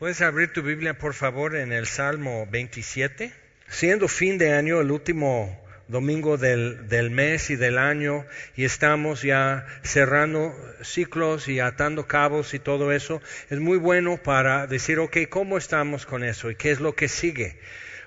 [0.00, 3.32] Puedes abrir tu Biblia, por favor, en el Salmo 27.
[3.68, 8.26] Siendo fin de año, el último domingo del, del, mes y del año,
[8.56, 10.52] y estamos ya cerrando
[10.82, 16.06] ciclos y atando cabos y todo eso, es muy bueno para decir, ok, ¿cómo estamos
[16.06, 16.50] con eso?
[16.50, 17.60] ¿Y qué es lo que sigue?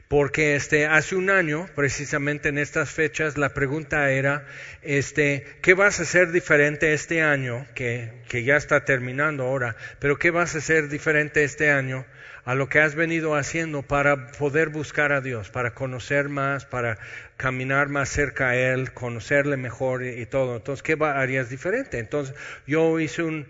[0.08, 4.46] Porque este, hace un año, precisamente en estas fechas, la pregunta era,
[4.82, 10.18] este, ¿qué vas a hacer diferente este año, que, que ya está terminando ahora, pero
[10.18, 12.06] qué vas a hacer diferente este año
[12.48, 16.98] a lo que has venido haciendo para poder buscar a Dios, para conocer más, para
[17.38, 20.58] caminar más cerca a Él, conocerle mejor y, todo.
[20.58, 22.00] Entonces, ¿qué harías diferente?
[22.00, 23.48] Entonces, yo hice un,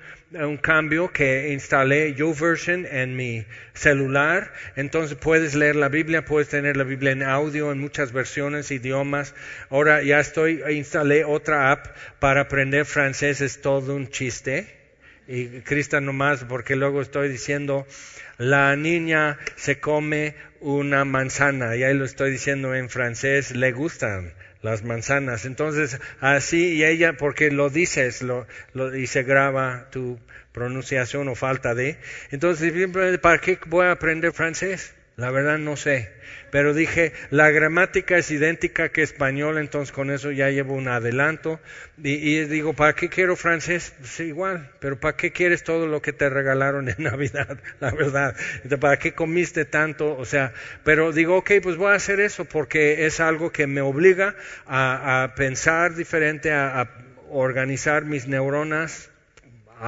[0.61, 4.51] cambio que instalé YouVersion en mi celular.
[4.75, 9.33] Entonces, puedes leer la Biblia, puedes tener la Biblia en audio en muchas versiones, idiomas.
[9.69, 11.87] Ahora ya estoy, instalé otra app
[12.19, 14.75] para aprender francés, es todo un chiste.
[15.29, 17.85] Y Cristian nomás, porque luego estoy diciendo,
[18.37, 24.33] la niña se come una manzana, y ahí lo estoy diciendo en francés, le gustan
[24.61, 25.45] las manzanas.
[25.45, 28.45] Entonces, así, y ella, porque lo dices lo,
[28.95, 30.19] y se graba tu
[30.51, 31.97] pronunciación o falta de.
[32.31, 32.73] Entonces,
[33.21, 34.93] ¿para qué voy a aprender francés?
[35.15, 36.16] La verdad no sé.
[36.51, 41.59] Pero dije, la gramática es idéntica que español, entonces con eso ya llevo un adelanto.
[42.01, 43.93] Y, digo, ¿para qué quiero francés?
[43.99, 47.57] Pues igual, pero ¿para qué quieres todo lo que te regalaron en Navidad?
[47.79, 48.35] La verdad.
[48.79, 50.15] ¿Para qué comiste tanto?
[50.17, 53.81] O sea, pero digo, ok, pues voy a hacer eso porque es algo que me
[53.81, 56.89] obliga a, pensar diferente, a
[57.29, 59.09] organizar mis neuronas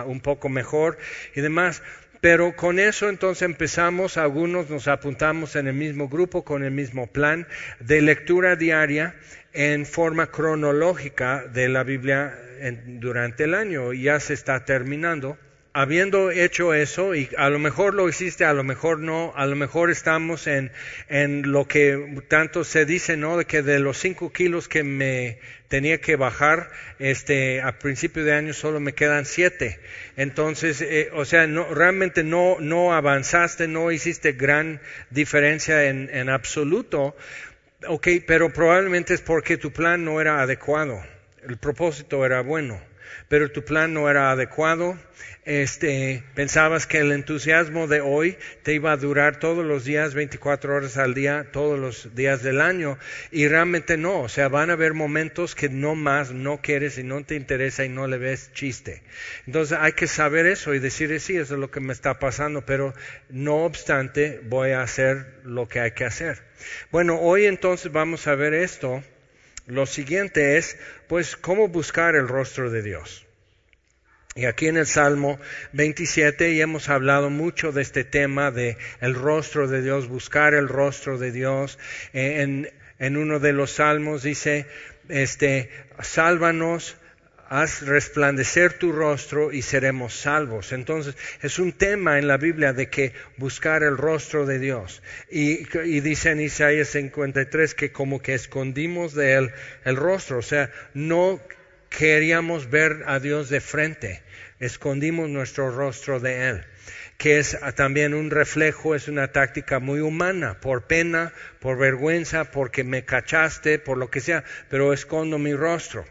[0.05, 0.97] un poco mejor
[1.35, 1.81] y demás.
[2.21, 7.07] Pero con eso entonces empezamos, algunos nos apuntamos en el mismo grupo con el mismo
[7.07, 7.47] plan
[7.79, 9.15] de lectura diaria
[9.53, 12.37] en forma cronológica de la Biblia
[12.85, 13.93] durante el año.
[13.93, 15.37] Ya se está terminando
[15.73, 19.55] habiendo hecho eso, y a lo mejor lo hiciste, a lo mejor no, a lo
[19.55, 20.71] mejor estamos en,
[21.09, 23.37] en lo que tanto se dice, ¿no?
[23.37, 28.33] De que de los cinco kilos que me tenía que bajar, este, a principio de
[28.33, 29.79] año solo me quedan siete.
[30.17, 36.29] Entonces, eh, o sea, no, realmente no, no avanzaste, no hiciste gran diferencia en, en
[36.29, 37.15] absoluto.
[37.87, 41.01] Ok, pero probablemente es porque tu plan no era adecuado.
[41.47, 42.81] El propósito era bueno,
[43.27, 44.97] pero tu plan no era adecuado
[45.45, 50.75] este, pensabas que el entusiasmo de hoy te iba a durar todos los días, 24
[50.75, 52.99] horas al día, todos los días del año,
[53.31, 57.03] y realmente no, o sea, van a haber momentos que no más no quieres y
[57.03, 59.01] no te interesa y no le ves chiste.
[59.47, 62.65] Entonces hay que saber eso y decir, sí, eso es lo que me está pasando,
[62.65, 62.93] pero
[63.29, 66.43] no obstante voy a hacer lo que hay que hacer.
[66.91, 69.03] Bueno, hoy entonces vamos a ver esto.
[69.69, 73.27] Lo siguiente es, pues, cómo buscar el rostro de Dios.
[74.33, 75.39] Y aquí en el Salmo
[75.73, 80.67] 27 y hemos hablado mucho de este tema de el rostro de Dios, buscar el
[80.67, 81.77] rostro de Dios.
[82.13, 84.65] Eh, en, en uno de los salmos dice,
[85.07, 85.69] este,
[86.01, 86.97] sálvanos,
[87.49, 90.71] haz resplandecer tu rostro y seremos salvos.
[90.71, 95.01] Entonces, es un tema en la Biblia de que buscar el rostro de Dios.
[95.31, 95.65] Y,
[96.01, 99.51] dice en Isaías 53 que como que escondimos de él
[99.83, 101.41] el rostro, o sea, no
[101.89, 104.21] queríamos ver a Dios de frente,
[104.59, 106.65] escondimos nuestro rostro de Él,
[107.17, 112.83] que es también un reflejo, es una táctica muy humana, por pena, por vergüenza, porque
[112.83, 116.05] me cachaste, por lo que sea, pero escondo mi rostro.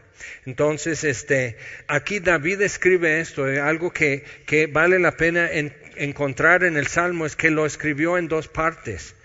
[0.45, 1.57] Entonces, este,
[1.87, 5.49] aquí David escribe esto, eh, algo que, que, vale la pena
[5.95, 9.15] encontrar en el Salmo es que lo escribió en dos partes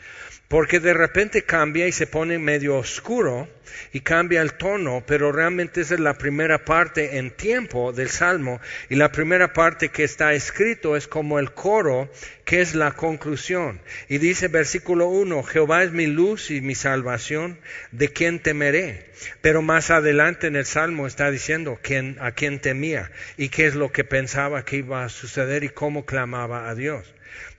[0.54, 3.48] porque de repente cambia y se pone medio oscuro
[3.92, 8.60] y cambia el tono, pero realmente esa es la primera parte en tiempo del salmo
[8.88, 12.09] y la primera parte que está escrito es como el coro
[12.44, 13.81] que es la conclusión.
[14.09, 17.59] Y dice versículo 1, Jehová es mi luz y mi salvación,
[17.91, 19.10] ¿de quién temeré?
[19.41, 23.75] Pero más adelante en el salmo está diciendo quién, a quién temía y qué es
[23.75, 27.12] lo que pensaba que iba a suceder y cómo clamaba a Dios.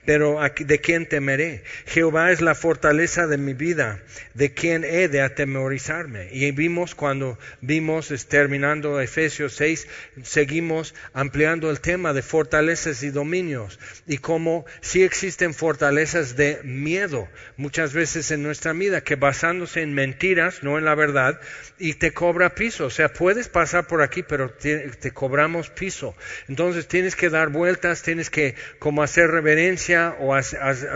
[0.06, 1.64] Pero ¿de quién temeré?
[1.86, 4.00] Jehová es la fortaleza de mi vida.
[4.34, 6.28] ¿De quién he de atemorizarme?
[6.30, 9.88] Y vimos cuando vimos, terminando Efesios 6,
[10.22, 13.80] seguimos ampliando el tema de fortalezas y dominios.
[14.06, 19.92] Y cómo sí existen fortalezas de miedo muchas veces en nuestra vida, que basándose en
[19.92, 21.40] mentiras, no en la verdad,
[21.78, 22.86] y te cobra piso.
[22.86, 26.14] O sea, puedes pasar por aquí, pero te, cobramos piso.
[26.48, 30.42] Entonces tienes que dar vueltas, tienes que como hacer reverencia o a,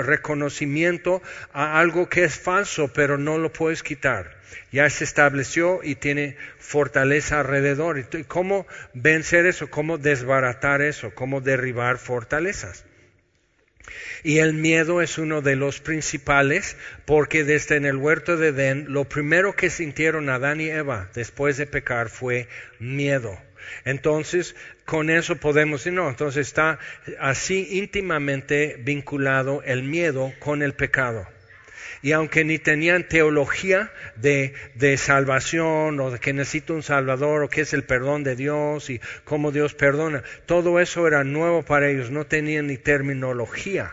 [0.02, 4.38] reconocimiento a algo que es falso, pero no lo puedes quitar.
[4.72, 7.98] Ya se estableció y tiene fortaleza alrededor.
[7.98, 9.70] ¿Y cómo vencer eso?
[9.70, 11.14] ¿Cómo desbaratar eso?
[11.14, 12.84] ¿Cómo derribar fortalezas?
[14.22, 16.76] Y el miedo es uno de los principales
[17.06, 21.56] porque desde en el huerto de Edén lo primero que sintieron Adán y Eva después
[21.56, 22.48] de pecar fue
[22.78, 23.38] miedo.
[23.84, 24.54] Entonces,
[24.90, 26.80] con eso podemos decir, no, entonces está
[27.20, 31.28] así íntimamente vinculado el miedo con el pecado.
[32.02, 37.48] Y aunque ni tenían teología de, de, salvación o de que necesito un salvador o
[37.48, 41.88] qué es el perdón de Dios y cómo Dios perdona, todo eso era nuevo para
[41.88, 43.92] ellos, no tenían ni terminología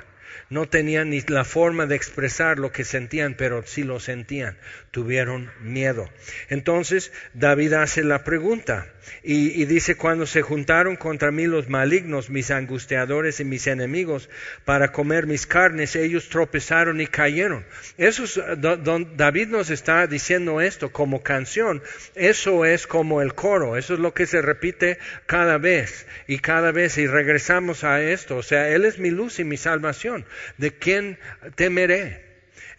[0.49, 4.57] no tenían ni la forma de expresar lo que sentían, pero sí lo sentían,
[4.91, 6.09] tuvieron miedo.
[6.49, 8.88] Entonces David hace la pregunta
[9.23, 14.29] y, dice, cuando se juntaron contra mí los malignos, mis angustiadores y mis enemigos,
[14.65, 17.65] para comer mis carnes, ellos tropezaron y cayeron.
[17.97, 18.25] Eso
[18.57, 21.81] David nos está diciendo esto como canción,
[22.15, 26.71] eso es como el coro, eso es lo que se repite cada vez y cada
[26.71, 30.25] vez y regresamos a esto, o sea, Él es mi luz y mi salvación.
[30.57, 31.19] ¿De quién
[31.56, 32.28] temeré?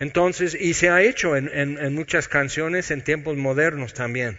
[0.01, 4.39] Entonces, y se ha hecho en, muchas canciones en tiempos modernos también.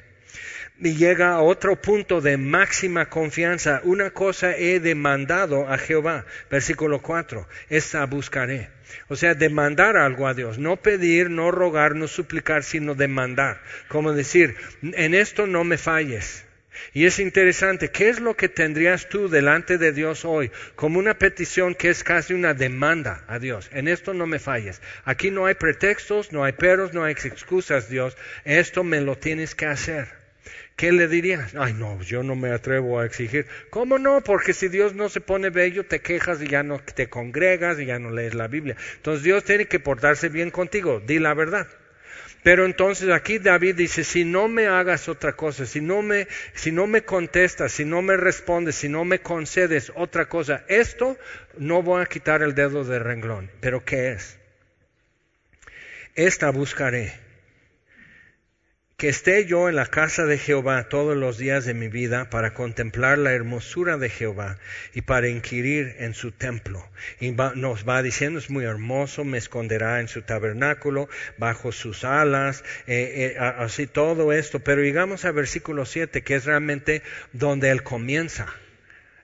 [0.82, 3.82] Y llega a otro punto de máxima confianza.
[3.84, 8.70] Una cosa he demandado a Jehová, versículo 4, esta buscaré.
[9.10, 13.62] O sea, demandar algo a Dios, no pedir, no rogar, no suplicar, sino demandar.
[13.90, 16.46] Como decir, en esto no me falles.
[16.94, 21.18] Y es interesante, ¿qué es lo que tendrías tú delante de Dios hoy como una
[21.18, 23.70] petición que es casi una demanda a Dios?
[23.74, 24.82] En esto no me falles.
[25.06, 28.18] Aquí no hay pretextos, no hay peros, no hay excusas, Dios.
[28.46, 30.20] Esto me lo tienes que hacer.
[30.80, 31.56] ¿Qué le dirías?
[31.56, 33.48] Ay, no, yo no me atrevo a exigir.
[33.70, 34.22] ¿Cómo no?
[34.22, 37.86] Porque si Dios no se pone bello, te quejas y ya no te congregas y
[37.86, 38.78] ya no lees la Biblia.
[38.96, 41.02] Entonces Dios tiene que portarse bien contigo.
[41.06, 41.68] Di la verdad.
[42.44, 46.72] Pero entonces aquí David dice, si no me hagas otra cosa, si no me, si
[46.72, 51.18] no me contestas, si no me respondes, si no me concedes otra cosa, esto
[51.58, 53.52] no voy a quitar el dedo del renglón.
[53.60, 54.38] Pero ¿qué es?
[56.16, 57.29] Esta buscaré
[59.00, 62.54] que esté yo en la casa de Jehová todos los días de mi vida para
[62.54, 64.58] contemplar la hermosura de Jehová
[64.94, 66.86] y para inquirir en su templo.
[67.22, 71.08] Y nos va diciendo, es muy hermoso, me esconderá en su tabernáculo,
[71.38, 74.60] bajo sus alas, eh, eh, así todo esto.
[74.60, 77.02] Pero llegamos al versículo 7, que es realmente
[77.32, 78.48] donde él comienza.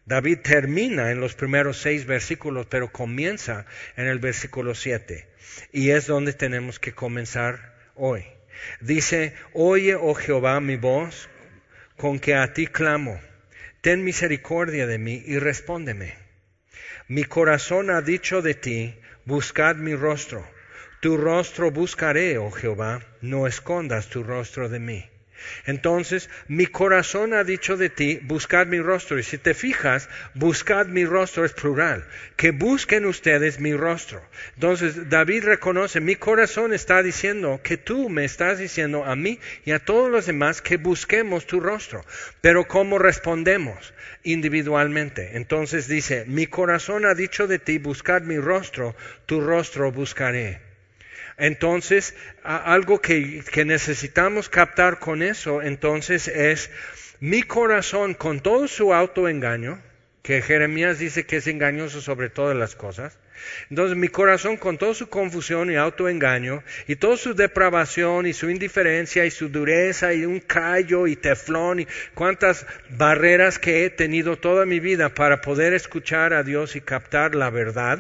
[0.06, 3.66] David termina en los primeros seis versículos, pero comienza
[3.98, 5.28] en el versículo 7.
[5.74, 8.35] Y es donde tenemos que comenzar hoy.
[8.80, 11.30] Dice, oye, oh Jehová, mi voz,
[11.98, 13.20] con que a ti clamo.
[13.82, 16.16] Ten misericordia de mí y respóndeme.
[17.08, 20.48] Mi corazón ha dicho de ti, buscad mi rostro.
[21.02, 25.15] Tu rostro buscaré, oh Jehová, no escondas tu rostro de mí.
[25.66, 29.20] Entonces, mi corazón ha dicho de ti, buscad mi rostro.
[29.20, 32.06] Y si te fijas, buscad mi rostro es plural.
[32.36, 34.22] Que busquen ustedes mi rostro.
[34.56, 39.72] Entonces, David reconoce, mi corazón está diciendo que tú me estás diciendo a mí y
[39.72, 42.04] a todos los demás que busquemos tu rostro.
[42.42, 43.94] Pero ¿cómo respondemos?
[44.24, 45.38] Individualmente.
[45.38, 48.96] Entonces dice, mi corazón ha dicho de ti, buscad mi rostro,
[49.26, 50.65] tu rostro buscaré.
[51.38, 56.72] Entonces, algo que, necesitamos captar con eso, entonces, es
[57.20, 59.82] mi corazón con todo su autoengaño,
[60.22, 63.18] que Jeremías dice que es engañoso sobre todas las cosas.
[63.70, 68.50] Entonces mi corazón con toda su confusión y autoengaño y toda su depravación y su
[68.50, 74.38] indiferencia y su dureza y un callo y teflón y cuántas barreras que he tenido
[74.38, 78.00] toda mi vida para poder escuchar a Dios y captar la verdad,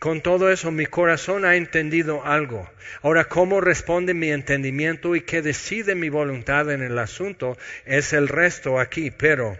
[0.00, 2.68] con todo eso, mi corazón ha entendido algo.
[3.02, 8.26] Ahora, cómo responde mi entendimiento y qué decide mi voluntad en el asunto es el
[8.26, 9.10] resto aquí.
[9.10, 9.58] Pero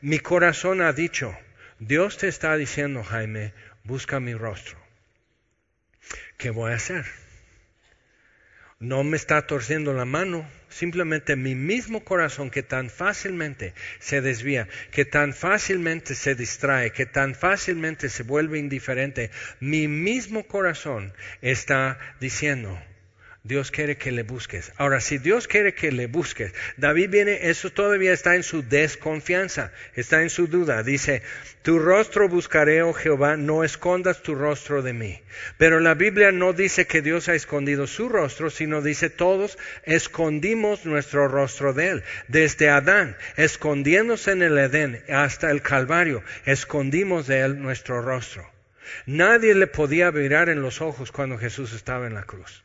[0.00, 1.36] mi corazón ha dicho,
[1.78, 3.52] Dios te está diciendo, Jaime,
[3.84, 4.78] busca mi rostro.
[6.38, 7.04] ¿Qué voy a hacer?
[8.82, 14.66] No me está torciendo la mano, simplemente mi mismo corazón que tan fácilmente se desvía,
[14.90, 21.12] que tan fácilmente se distrae, que tan fácilmente se vuelve indiferente, mi mismo corazón
[21.42, 22.76] está diciendo,
[23.44, 24.72] Dios quiere que le busques.
[24.76, 29.72] Ahora, si Dios quiere que le busques, David viene, eso todavía está en su desconfianza,
[29.96, 30.84] está en su duda.
[30.84, 31.22] Dice,
[31.62, 35.20] tu rostro buscaré, oh Jehová, no escondas tu rostro de mí.
[35.58, 40.86] Pero la Biblia no dice que Dios ha escondido su rostro, sino dice todos escondimos
[40.86, 42.04] nuestro rostro de él.
[42.28, 48.48] Desde Adán, escondiéndose en el Edén hasta el Calvario, escondimos de él nuestro rostro.
[49.06, 52.62] Nadie le podía mirar en los ojos cuando Jesús estaba en la cruz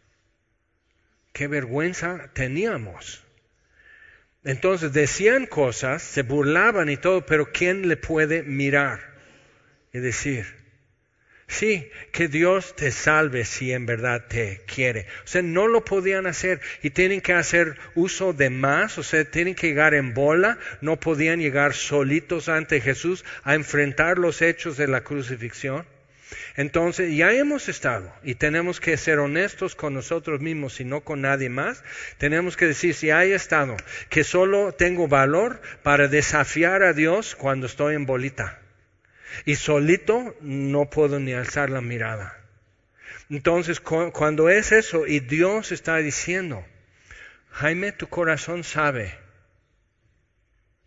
[1.38, 3.24] qué vergüenza teníamos.
[4.44, 9.00] Entonces decían cosas, se burlaban y todo, pero ¿quién le puede mirar
[9.94, 10.58] y decir,
[11.50, 15.08] Sí, que Dios te salve si en verdad te quiere.
[15.24, 19.24] O sea, no lo podían hacer y tienen que hacer uso de más, o sea,
[19.24, 24.76] tienen que llegar en bola, no podían llegar solitos ante Jesús a enfrentar los hechos
[24.76, 25.86] de la crucifixión.
[26.56, 31.22] Entonces, ya hemos estado y tenemos que ser honestos con nosotros mismos y no con
[31.22, 31.84] nadie más.
[32.18, 33.78] Tenemos que decir, si hay estado,
[34.10, 38.60] que solo tengo valor para desafiar a Dios cuando estoy en bolita.
[39.46, 42.38] Y solito no puedo ni alzar la mirada.
[43.30, 46.66] Entonces, cuando es eso y Dios está diciendo,
[47.52, 49.14] Jaime, tu corazón sabe.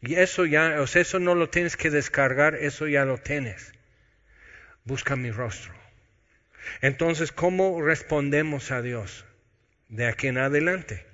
[0.02, 3.72] Y eso ya, o sea, eso no lo tienes que descargar, eso ya lo tienes.
[4.84, 5.72] Busca mi rostro.
[6.80, 9.24] Entonces, ¿cómo respondemos a Dios
[9.88, 11.06] de aquí en adelante?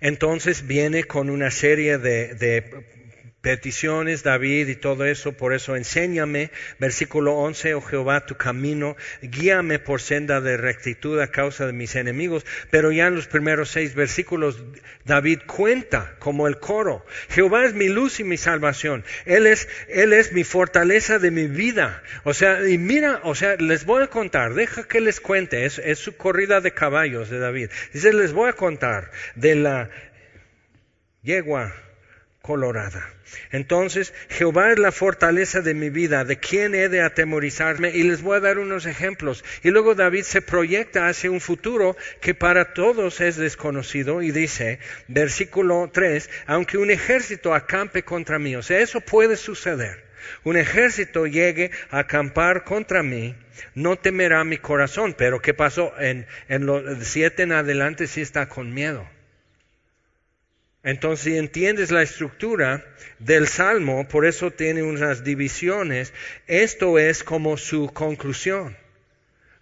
[0.00, 2.99] Entonces viene con una serie de, de
[3.40, 9.78] peticiones, David y todo eso, por eso enséñame, versículo 11, oh Jehová, tu camino, guíame
[9.78, 13.94] por senda de rectitud a causa de mis enemigos, pero ya en los primeros seis
[13.94, 14.62] versículos
[15.04, 20.12] David cuenta como el coro, Jehová es mi luz y mi salvación, Él es, Él
[20.12, 24.08] es mi fortaleza de mi vida, o sea, y mira, o sea, les voy a
[24.08, 28.34] contar, deja que les cuente, es, es su corrida de caballos de David, dice, les
[28.34, 29.90] voy a contar de la
[31.22, 31.74] yegua
[32.42, 33.08] colorada.
[33.52, 37.90] Entonces, Jehová es la fortaleza de mi vida, ¿de quién he de atemorizarme?
[37.90, 39.44] Y les voy a dar unos ejemplos.
[39.62, 44.78] Y luego David se proyecta hacia un futuro que para todos es desconocido y dice,
[45.08, 50.10] versículo 3, aunque un ejército acampe contra mí, o sea, eso puede suceder.
[50.44, 53.34] Un ejército llegue a acampar contra mí,
[53.74, 55.14] no temerá mi corazón.
[55.16, 55.92] Pero ¿qué pasó?
[55.98, 59.06] En, en los siete en adelante sí está con miedo.
[60.82, 62.84] Entonces, si entiendes la estructura
[63.18, 66.14] del Salmo, por eso tiene unas divisiones,
[66.46, 68.76] esto es como su conclusión,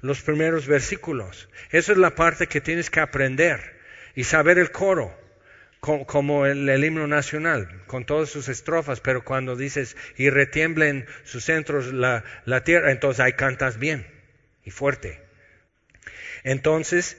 [0.00, 1.48] los primeros versículos.
[1.70, 3.80] Esa es la parte que tienes que aprender
[4.14, 5.16] y saber el coro,
[5.80, 11.92] como el, himno nacional, con todas sus estrofas, pero cuando dices, y retiemblen sus centros
[11.92, 14.06] la, la tierra, entonces ahí cantas bien
[14.64, 15.20] y fuerte.
[16.44, 17.18] Entonces,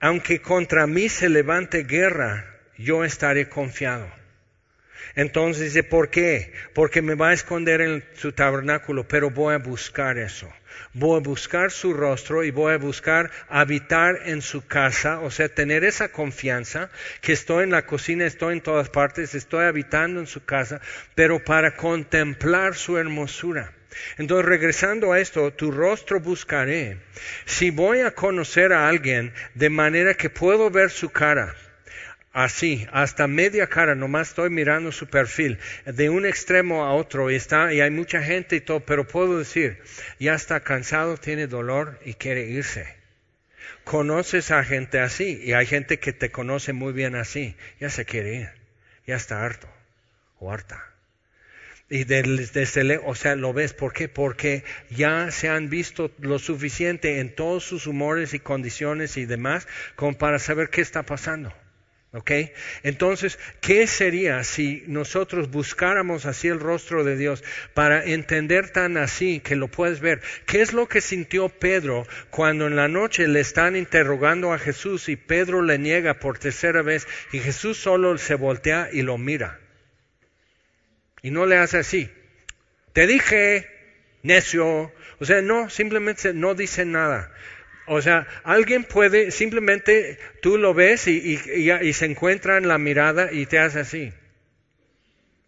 [0.00, 4.08] aunque contra mí se levante guerra, yo estaré confiado.
[5.14, 6.52] Entonces dice, ¿por qué?
[6.74, 10.50] Porque me va a esconder en su tabernáculo, pero voy a buscar eso.
[10.94, 15.48] Voy a buscar su rostro y voy a buscar habitar en su casa, o sea,
[15.48, 20.26] tener esa confianza que estoy en la cocina, estoy en todas partes, estoy habitando en
[20.26, 20.80] su casa,
[21.14, 23.72] pero para contemplar su hermosura.
[24.16, 26.98] Entonces, regresando a esto, tu rostro buscaré.
[27.44, 31.54] Si voy a conocer a alguien de manera que puedo ver su cara,
[32.32, 37.36] así, hasta media cara, nomás estoy mirando su perfil, de un extremo a otro, y
[37.36, 39.78] está, y hay mucha gente y todo, pero puedo decir,
[40.18, 42.86] ya está cansado, tiene dolor y quiere irse.
[43.84, 48.04] Conoces a gente así, y hay gente que te conoce muy bien así, ya se
[48.04, 48.50] quiere ir,
[49.06, 49.68] ya está harto
[50.38, 50.88] o harta.
[51.90, 54.08] Y desde, o sea, lo ves, ¿por qué?
[54.08, 59.68] Porque ya se han visto lo suficiente en todos sus humores y condiciones y demás
[59.94, 61.52] como para saber qué está pasando.
[62.14, 62.30] ¿Ok?
[62.82, 67.42] Entonces, ¿qué sería si nosotros buscáramos así el rostro de Dios
[67.72, 70.20] para entender tan así que lo puedes ver?
[70.44, 75.08] ¿Qué es lo que sintió Pedro cuando en la noche le están interrogando a Jesús
[75.08, 79.58] y Pedro le niega por tercera vez y Jesús solo se voltea y lo mira?
[81.22, 82.10] Y no le hace así.
[82.92, 83.70] Te dije,
[84.22, 84.92] necio.
[85.18, 87.32] O sea, no, simplemente no dice nada.
[87.86, 91.36] O sea, alguien puede, simplemente tú lo ves y,
[91.92, 94.12] se encuentra en la mirada y te hace así.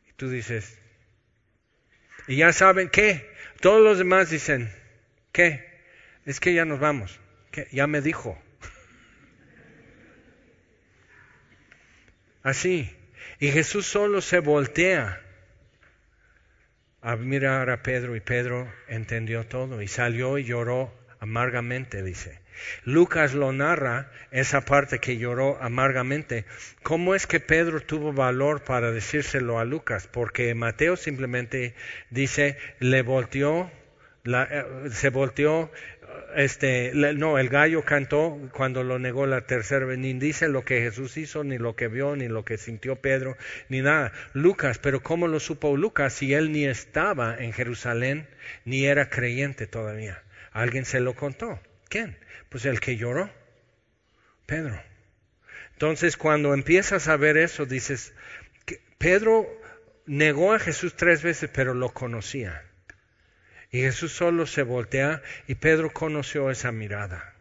[0.09, 0.79] Y tú dices,
[2.27, 3.31] y ya saben, ¿qué?
[3.61, 4.73] Todos los demás dicen,
[5.33, 5.65] ¿qué?
[6.27, 7.21] Es que ya nos vamos.
[7.51, 7.69] ¿Qué?
[7.71, 8.41] Ya me dijo.
[12.43, 12.95] Así.
[13.39, 15.21] Y Jesús solo se voltea
[17.01, 22.39] a mirar a Pedro y Pedro entendió todo y salió y lloró amargamente, dice.
[22.85, 26.45] Lucas lo narra, esa parte que lloró amargamente.
[26.83, 30.07] ¿Cómo es que Pedro tuvo valor para decírselo a Lucas?
[30.07, 31.75] Porque Mateo simplemente
[32.11, 33.71] dice, le volteó,
[34.25, 35.71] eh, se volteó,
[36.37, 40.81] este, no, el gallo cantó cuando lo negó la tercera vez, ni dice lo que
[40.83, 43.37] Jesús hizo, ni lo que vio, ni lo que sintió Pedro,
[43.69, 44.13] ni nada.
[44.33, 48.29] Lucas, pero ¿cómo lo supo Lucas si él ni estaba en Jerusalén,
[48.65, 50.23] ni era creyente todavía?
[50.55, 51.61] Alguien se lo contó.
[51.91, 52.17] ¿Quién?
[52.49, 53.31] Pues el que lloró,
[54.47, 54.81] Pedro.
[55.73, 58.15] Entonces cuando empiezas a ver eso, dices,
[58.97, 59.47] Pedro
[60.07, 62.63] negó a Jesús tres veces, pero lo conocía.
[63.73, 67.35] Y Jesús solo se voltea y Pedro conoció esa mirada.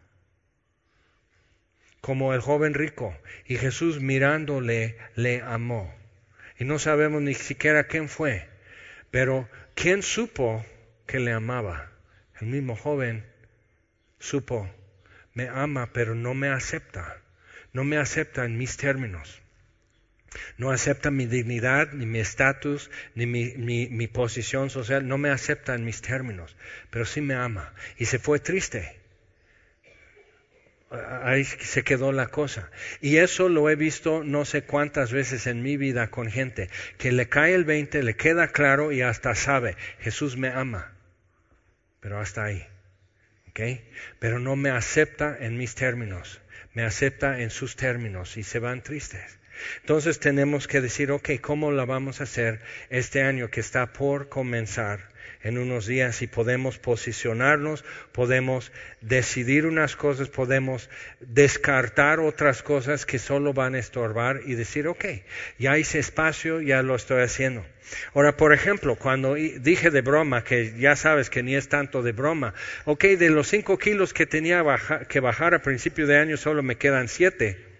[2.00, 3.16] Como el joven rico.
[3.46, 5.94] Y Jesús mirándole le amó.
[6.58, 8.48] Y no sabemos ni siquiera quién fue.
[9.12, 10.66] Pero ¿quién supo
[11.06, 11.93] que le amaba?
[12.40, 13.24] El mismo joven
[14.18, 14.68] supo,
[15.34, 17.20] me ama, pero no me acepta.
[17.72, 19.42] No me acepta en mis términos.
[20.58, 25.06] No acepta mi dignidad, ni mi estatus, ni mi, posición social.
[25.06, 26.56] No me acepta en mis términos,
[26.90, 27.72] pero sí me ama.
[27.98, 28.96] Y se fue triste.
[31.22, 32.70] Ahí se quedó la cosa.
[33.00, 37.10] Y eso lo he visto no sé cuántas veces en mi vida con gente que
[37.10, 40.92] le cae el 20, le queda claro y hasta sabe, Jesús me ama.
[42.04, 42.62] Pero hasta ahí.
[43.48, 43.60] ¿ok?
[44.18, 46.42] Pero no me acepta en mis términos.
[46.74, 49.38] Me acepta en sus términos y se van tristes.
[49.80, 54.28] Entonces tenemos que decir, ok, ¿cómo la vamos a hacer este año que está por
[54.28, 55.08] comenzar?
[55.44, 58.72] En unos días y podemos posicionarnos, podemos
[59.02, 65.04] decidir unas cosas, podemos descartar otras cosas que solo van a estorbar y decir, ok,
[65.58, 67.64] ya hice espacio, ya lo estoy haciendo.
[68.14, 72.12] Ahora, por ejemplo, cuando dije de broma, que ya sabes que ni es tanto de
[72.12, 72.54] broma,
[72.86, 74.64] ok, de los cinco kilos que tenía
[75.08, 77.73] que bajar a principio de año solo me quedan siete.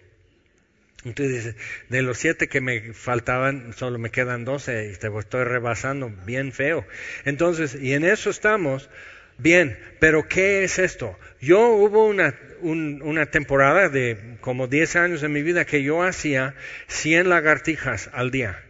[1.05, 1.55] Entonces
[1.89, 6.51] de los siete que me faltaban, solo me quedan doce y te estoy rebasando bien
[6.51, 6.85] feo.
[7.23, 8.89] Entonces, y en eso estamos,
[9.37, 11.17] bien, pero ¿qué es esto?
[11.39, 16.55] Yo hubo una, una temporada de como diez años en mi vida que yo hacía
[16.87, 18.61] cien lagartijas al día.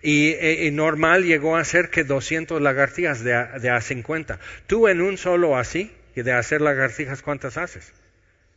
[0.00, 4.38] Y, e, normal llegó a ser que 200 lagartijas de a, de a 50.
[4.66, 7.92] Tú en un solo así, y de hacer lagartijas, ¿cuántas haces?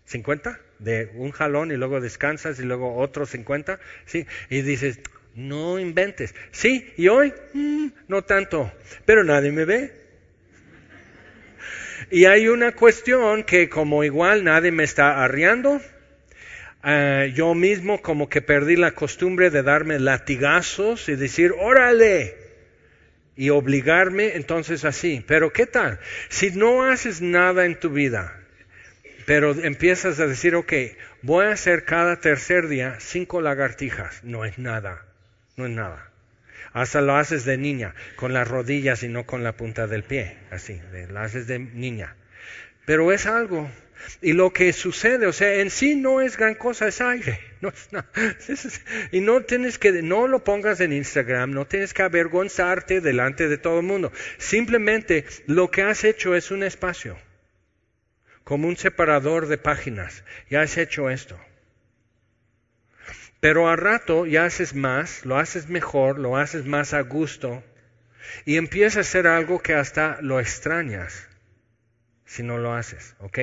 [0.10, 0.60] ¿50?
[0.80, 4.26] De un jalón y luego descansas y luego otro 50, ¿sí?
[4.50, 5.00] Y dices,
[5.36, 6.36] no inventes.
[6.52, 8.72] Sí, y hoy, mm, no tanto,
[9.06, 9.94] pero nadie me ve.
[12.12, 15.82] Y hay una cuestión que como igual nadie me está arriando,
[16.84, 22.36] eh, yo mismo como que perdí la costumbre de darme latigazos y decir, órale,
[23.36, 25.24] y obligarme entonces así.
[25.28, 26.00] Pero ¿qué tal?
[26.30, 28.45] Si no haces nada en tu vida,
[29.26, 30.74] pero empiezas a decir, ok,
[31.22, 34.24] voy a hacer cada tercer día cinco lagartijas.
[34.24, 35.06] No es nada,
[35.58, 36.12] no es nada.
[36.74, 40.38] Hasta lo haces de niña, con las rodillas y no con la punta del pie,
[40.52, 42.16] así, lo haces de niña.
[42.86, 43.70] Pero es algo.
[44.22, 47.40] Y lo que sucede, o sea, en sí no es gran cosa, es aire.
[47.62, 48.08] No es nada.
[49.12, 53.58] Y no tienes que, no lo pongas en Instagram, no tienes que avergonzarte delante de
[53.58, 54.12] todo el mundo.
[54.38, 57.18] Simplemente lo que has hecho es un espacio
[58.46, 60.24] como un separador de páginas.
[60.50, 61.38] Ya has hecho esto.
[63.42, 67.64] Pero al rato ya haces más, lo haces mejor, lo haces más a gusto
[68.46, 71.28] y empieza a ser algo que hasta lo extrañas
[72.26, 73.40] si no lo haces, ¿ok?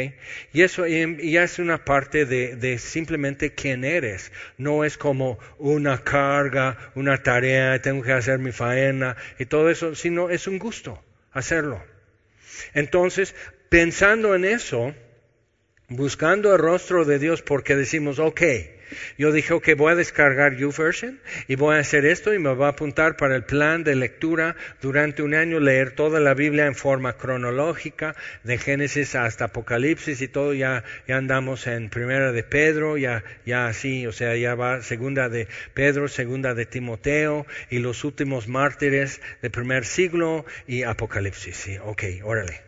[0.52, 4.32] Y eso ya es una parte de, de, simplemente quién eres.
[4.58, 9.94] No es como una carga, una tarea, tengo que hacer mi faena y todo eso,
[9.94, 11.82] sino es un gusto hacerlo.
[12.74, 13.34] Entonces,
[13.72, 14.94] pensando en eso,
[15.88, 18.42] buscando el rostro de Dios porque decimos, ok,
[19.16, 22.66] yo dije, ok, voy a descargar YouVersion y voy a hacer esto y me va
[22.66, 26.74] a apuntar para el plan de lectura durante un año, leer toda la Biblia en
[26.74, 32.98] forma cronológica, de Génesis hasta Apocalipsis y todo, ya, ya andamos en primera de Pedro,
[32.98, 38.04] ya, ya así, o sea, ya va segunda de Pedro, segunda de Timoteo y los
[38.04, 42.60] últimos mártires del primer siglo y Apocalipsis, sí, ok, órale.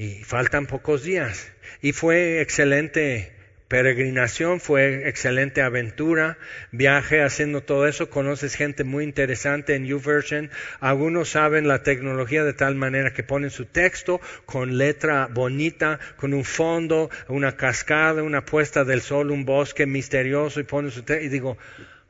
[0.00, 1.52] Y faltan pocos días.
[1.82, 3.34] Y fue excelente
[3.68, 6.38] peregrinación, fue excelente aventura,
[6.72, 10.48] viaje haciendo todo eso, conoces gente muy interesante en YouVersion,
[10.80, 16.32] algunos saben la tecnología de tal manera que ponen su texto con letra bonita, con
[16.32, 21.26] un fondo, una cascada, una puesta del sol, un bosque misterioso y ponen su texto
[21.26, 21.58] y digo,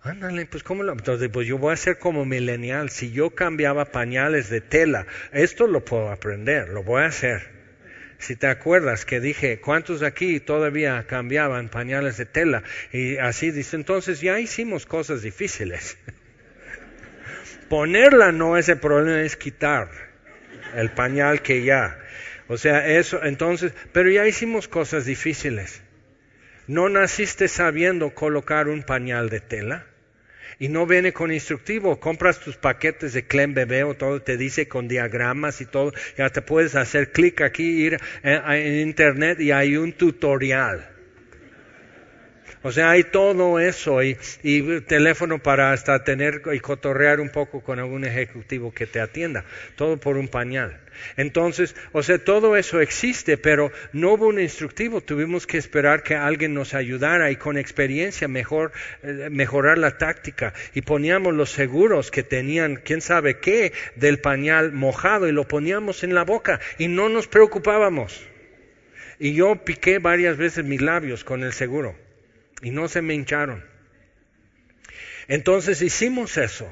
[0.03, 0.93] Ándale, pues cómo lo...
[0.93, 2.89] Entonces, pues yo voy a ser como milenial.
[2.89, 7.60] Si yo cambiaba pañales de tela, esto lo puedo aprender, lo voy a hacer.
[8.21, 12.63] Si te acuerdas que dije, ¿cuántos aquí todavía cambiaban pañales de tela?
[12.93, 15.97] Y así dice, entonces ya hicimos cosas difíciles.
[17.71, 19.89] Ponerla no es el problema, es quitar
[20.77, 21.99] el pañal que ya.
[22.47, 25.83] O sea, eso, entonces, pero ya hicimos cosas difíciles.
[26.67, 29.87] No naciste sabiendo colocar un pañal de tela
[30.61, 31.99] y no viene con instructivo.
[31.99, 35.93] Compras tus paquetes de Clem Bebé o todo, te dice con diagramas y todo.
[36.17, 40.90] Ya te puedes hacer clic aquí, ir en internet y hay un tutorial.
[42.63, 44.17] O sea, hay todo eso y,
[44.87, 49.47] teléfono para hasta tener y cotorrear un poco con algún ejecutivo que te atienda.
[49.77, 50.79] Todo por un pañal.
[51.17, 55.01] Entonces, o sea, todo eso existe, pero no hubo un instructivo.
[55.01, 60.53] Tuvimos que esperar que alguien nos ayudara y con experiencia mejor, eh, mejorar la táctica.
[60.75, 66.05] Y poníamos los seguros que tenían, quién sabe qué, del pañal mojado y lo poníamos
[66.05, 68.23] en la boca y no nos preocupábamos.
[69.19, 72.10] Y yo piqué varias veces mis labios con el seguro
[72.63, 73.65] y no se me hincharon.
[75.29, 76.71] Entonces hicimos eso.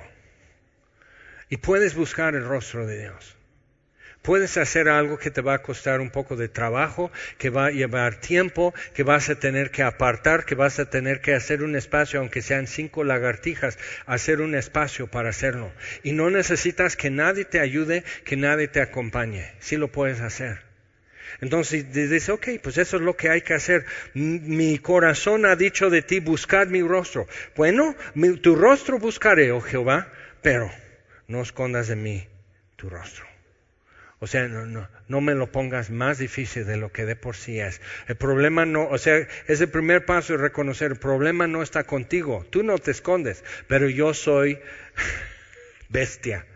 [1.48, 3.38] Y puedes buscar el rostro de Dios.
[4.22, 7.70] Puedes hacer algo que te va a costar un poco de trabajo, que va a
[7.70, 11.76] llevar tiempo, que vas a tener que apartar, que vas a tener que hacer un
[11.76, 15.72] espacio, aunque sean cinco lagartijas, hacer un espacio para hacerlo.
[16.02, 19.52] Y no necesitas que nadie te ayude, que nadie te acompañe.
[19.60, 20.67] Sí lo puedes hacer.
[21.40, 23.84] Entonces dice, ok, pues eso es lo que hay que hacer.
[24.14, 27.26] Mi corazón ha dicho de ti, buscar mi rostro.
[27.56, 27.94] Bueno,
[28.42, 30.12] tu rostro buscaré, oh Jehová,
[30.42, 30.70] pero
[31.26, 32.26] no escondas de mí
[32.76, 33.26] tu rostro.
[34.20, 37.80] O sea, no me lo pongas más difícil de lo que de por sí es.
[38.08, 41.84] El problema no, o sea, es el primer paso de reconocer, el problema no está
[41.84, 42.44] contigo.
[42.50, 44.58] Tú no te escondes, pero yo soy
[45.88, 46.46] bestia.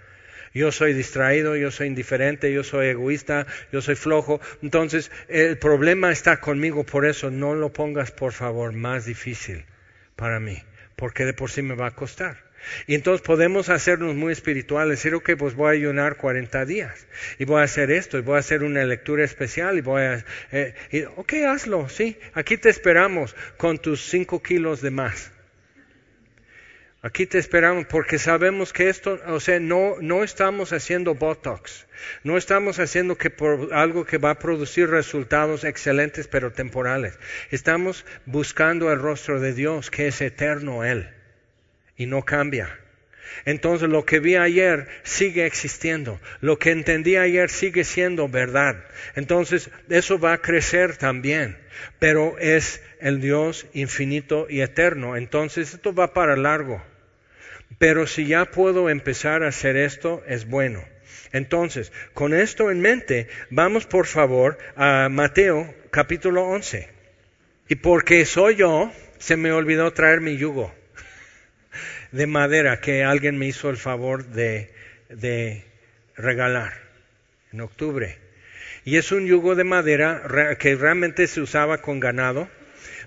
[0.54, 4.40] Yo soy distraído, yo soy indiferente, yo soy egoísta, yo soy flojo.
[4.62, 9.64] Entonces, el problema está conmigo, por eso no lo pongas, por favor, más difícil
[10.16, 10.62] para mí,
[10.96, 12.52] porque de por sí me va a costar.
[12.86, 17.06] Y entonces podemos hacernos muy espirituales, decir, ok, pues voy a ayunar 40 días
[17.38, 20.24] y voy a hacer esto y voy a hacer una lectura especial y voy a...
[20.52, 25.32] Eh, y, ok, hazlo, sí, aquí te esperamos con tus 5 kilos de más.
[27.04, 31.88] Aquí te esperamos porque sabemos que esto, o sea, no, no estamos haciendo Botox,
[32.22, 37.18] no estamos haciendo que por algo que va a producir resultados excelentes pero temporales.
[37.50, 41.10] Estamos buscando el rostro de Dios que es eterno Él
[41.96, 42.78] y no cambia.
[43.46, 48.76] Entonces lo que vi ayer sigue existiendo, lo que entendí ayer sigue siendo verdad.
[49.16, 51.58] Entonces eso va a crecer también,
[51.98, 55.16] pero es el Dios infinito y eterno.
[55.16, 56.91] Entonces esto va para largo.
[57.78, 60.84] Pero si ya puedo empezar a hacer esto, es bueno.
[61.32, 66.88] Entonces, con esto en mente, vamos por favor a Mateo capítulo 11.
[67.68, 70.74] Y porque soy yo, se me olvidó traer mi yugo
[72.12, 74.70] de madera que alguien me hizo el favor de,
[75.08, 75.64] de
[76.16, 76.74] regalar
[77.52, 78.18] en octubre.
[78.84, 82.48] Y es un yugo de madera que realmente se usaba con ganado,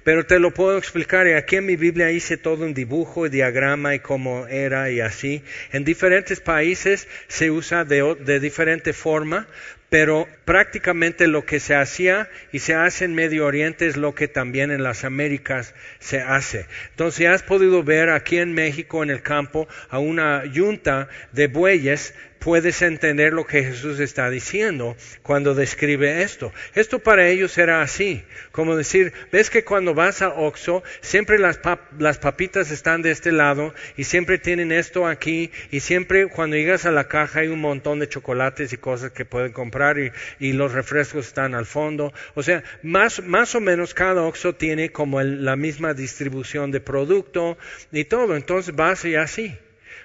[0.06, 1.28] pero te lo puedo explicar.
[1.28, 5.02] Y aquí en mi Biblia hice todo un dibujo y diagrama y cómo era y
[5.02, 5.44] así.
[5.74, 9.48] En diferentes países se usa de, de diferente forma,
[9.90, 14.28] pero prácticamente lo que se hacía y se hace en Medio Oriente es lo que
[14.28, 16.66] también en las Américas se hace.
[16.92, 22.14] Entonces has podido ver aquí en México en el campo a una yunta de bueyes
[22.40, 26.54] puedes entender lo que Jesús está diciendo cuando describe esto.
[26.76, 31.60] Esto para ellos era así, como decir, ves que cuando vas a Oxo, siempre las,
[31.98, 36.86] las papitas están de este lado y siempre tienen esto aquí y siempre cuando llegas
[36.86, 40.54] a la caja hay un montón de chocolates y cosas que pueden comprar y, y
[40.54, 42.14] los refrescos están al fondo.
[42.34, 47.58] O sea, más, más o menos cada Oxo tiene como la misma distribución de producto
[47.92, 49.58] y todo, entonces vas y así.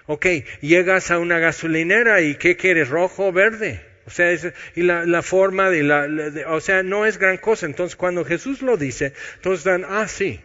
[0.07, 0.27] Ok,
[0.61, 2.89] llegas a una gasolinera y ¿qué quieres?
[2.89, 3.81] ¿Rojo o verde?
[4.07, 4.33] O sea,
[4.75, 6.09] y la, forma de la,
[6.49, 7.67] o sea, no es gran cosa.
[7.67, 10.41] Entonces, cuando Jesús lo dice, entonces dan, ah, sí.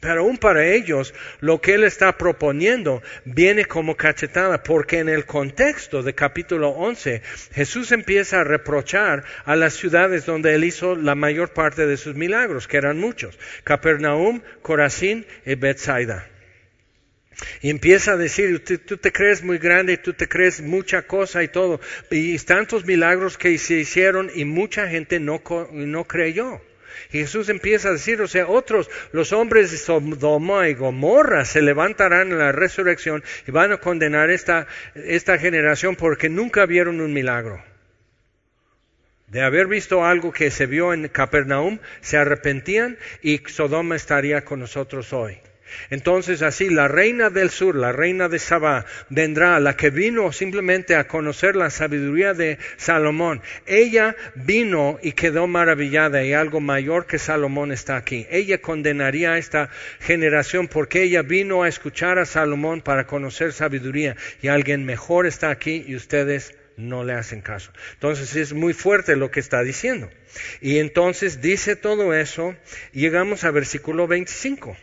[0.00, 5.26] Pero aún para ellos, lo que Él está proponiendo viene como cachetada, porque en el
[5.26, 7.20] contexto de capítulo 11,
[7.52, 12.14] Jesús empieza a reprochar a las ciudades donde Él hizo la mayor parte de sus
[12.14, 16.26] milagros, que eran muchos, Capernaum, Corazín y Bethsaida.
[17.60, 21.48] Y empieza a decir, tú, te crees muy grande, tú te crees mucha cosa y
[21.48, 21.80] todo.
[22.10, 26.60] Y tantos milagros que se hicieron y mucha gente no, no creyó.
[27.10, 32.32] Jesús empieza a decir, o sea, otros, los hombres de Sodoma y Gomorra se levantarán
[32.32, 37.62] en la resurrección y van a condenar esta, esta generación porque nunca vieron un milagro.
[39.26, 44.58] De haber visto algo que se vio en Capernaum, se arrepentían y Sodoma estaría con
[44.60, 45.38] nosotros hoy.
[45.90, 50.96] Entonces así la reina del sur, la reina de Sabá, vendrá, la que vino simplemente
[50.96, 53.42] a conocer la sabiduría de Salomón.
[53.66, 58.26] Ella vino y quedó maravillada y algo mayor que Salomón está aquí.
[58.30, 64.16] Ella condenaría a esta generación porque ella vino a escuchar a Salomón para conocer sabiduría
[64.42, 67.72] y alguien mejor está aquí y ustedes no le hacen caso.
[67.94, 70.10] Entonces es muy fuerte lo que está diciendo.
[70.60, 72.56] Y entonces dice todo eso,
[72.92, 74.76] llegamos a versículo 25.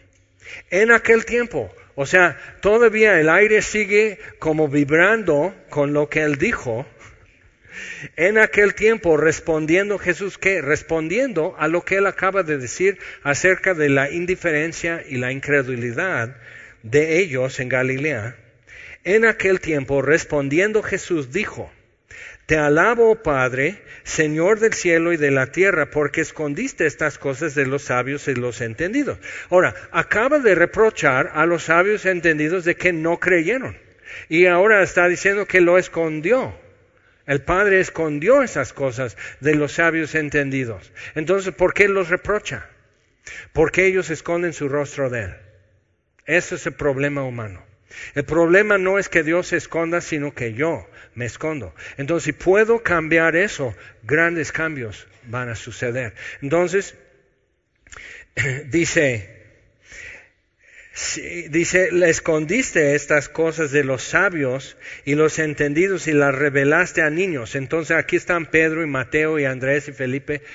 [0.69, 6.37] En aquel tiempo, o sea, todavía el aire sigue como vibrando con lo que él
[6.37, 6.85] dijo.
[8.15, 10.61] En aquel tiempo, respondiendo Jesús, ¿qué?
[10.61, 16.37] Respondiendo a lo que él acaba de decir acerca de la indiferencia y la incredulidad
[16.83, 18.35] de ellos en Galilea.
[19.03, 21.71] En aquel tiempo, respondiendo Jesús, dijo,
[22.47, 27.65] Te alabo, Padre, Señor del cielo y de la tierra, porque escondiste estas cosas de
[27.65, 29.19] los sabios y los entendidos.
[29.49, 33.77] Ahora, acaba de reprochar a los sabios entendidos de que no creyeron.
[34.29, 36.57] Y ahora está diciendo que lo escondió.
[37.25, 40.93] El Padre escondió esas cosas de los sabios entendidos.
[41.15, 42.65] Entonces, ¿por qué los reprocha?
[43.51, 45.35] Porque ellos esconden su rostro de Él.
[46.25, 47.61] Ese es el problema humano.
[48.15, 51.73] El problema no es que Dios se esconda, sino que yo me escondo.
[51.97, 56.13] Entonces, si puedo cambiar eso, grandes cambios van a suceder.
[56.43, 56.93] Entonces,
[58.67, 59.27] dice,
[61.49, 67.09] dice, le escondiste estas cosas de los sabios y los entendidos y las revelaste a
[67.09, 67.55] niños.
[67.55, 70.43] Entonces aquí están Pedro y Mateo y Andrés y Felipe.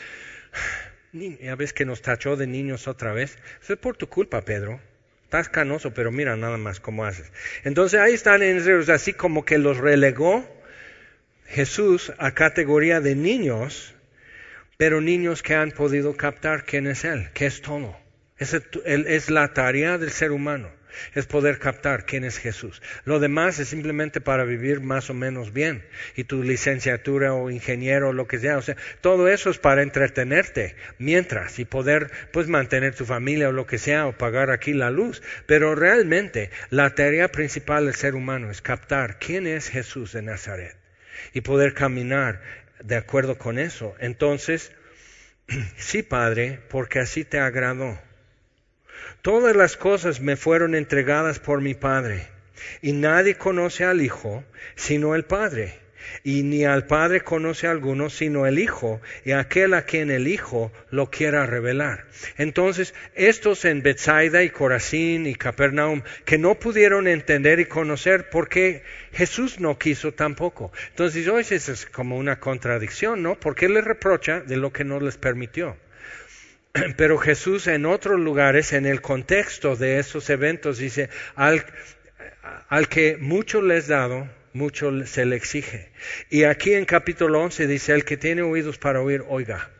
[1.42, 3.36] Ya ves que nos tachó de niños otra vez.
[3.62, 4.80] Eso es por tu culpa, Pedro.
[5.32, 7.32] Estás canoso, pero mira nada más cómo haces.
[7.64, 10.46] Entonces ahí están en así como que los relegó
[11.46, 13.94] Jesús a categoría de niños,
[14.76, 17.96] pero niños que han podido captar quién es Él, qué es todo.
[18.36, 18.52] Es,
[18.84, 20.68] es la tarea del ser humano,
[21.14, 22.82] es poder captar quién es Jesús.
[23.04, 25.84] Lo demás es simplemente para vivir más o menos bien.
[26.16, 29.82] Y tu licenciatura o ingeniero o lo que sea, o sea, todo eso es para
[29.82, 34.72] entretenerte mientras y poder pues mantener tu familia o lo que sea o pagar aquí
[34.72, 35.22] la luz.
[35.46, 40.76] Pero realmente la tarea principal del ser humano es captar quién es Jesús de Nazaret
[41.32, 42.42] y poder caminar
[42.82, 43.94] de acuerdo con eso.
[43.98, 44.72] Entonces,
[45.76, 47.98] sí, Padre, porque así te agradó.
[49.22, 52.26] Todas las cosas me fueron entregadas por mi Padre,
[52.80, 55.82] y nadie conoce al Hijo sino el Padre,
[56.24, 60.28] y ni al Padre conoce a alguno sino el Hijo, y aquel a quien el
[60.28, 62.06] Hijo lo quiera revelar.
[62.38, 68.82] Entonces, estos en Bethsaida y Corazín y Capernaum, que no pudieron entender y conocer porque
[69.12, 70.72] Jesús no quiso tampoco.
[70.90, 73.38] Entonces, hoy es como una contradicción, ¿no?
[73.38, 75.76] Porque les reprocha de lo que no les permitió.
[76.96, 81.64] Pero Jesús en otros lugares, en el contexto de esos eventos, dice, al,
[82.68, 85.90] al que mucho les dado, mucho se le exige.
[86.30, 89.70] Y aquí en capítulo 11 dice, el que tiene oídos para oír, oiga.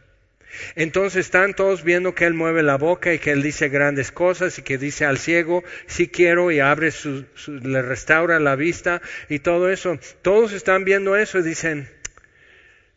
[0.75, 4.59] Entonces están todos viendo que Él mueve la boca y que Él dice grandes cosas
[4.59, 9.01] y que dice al ciego, si quiero, y abre su, le restaura la vista
[9.31, 9.99] y todo eso.
[10.21, 11.89] Todos están viendo eso y dicen,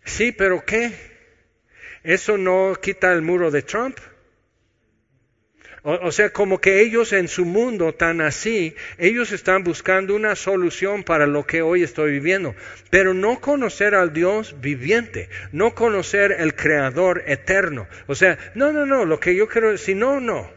[0.03, 1.14] sí, pero ¿qué?
[2.05, 3.97] ¿Eso no quita el muro de Trump?
[5.87, 11.03] O, sea, como que ellos en su mundo tan así, ellos están buscando una solución
[11.03, 12.55] para lo que hoy estoy viviendo,
[12.89, 17.87] pero no conocer al Dios viviente, no conocer el Creador eterno.
[18.07, 20.49] O sea, no, no, no, lo que yo quiero, si no, no.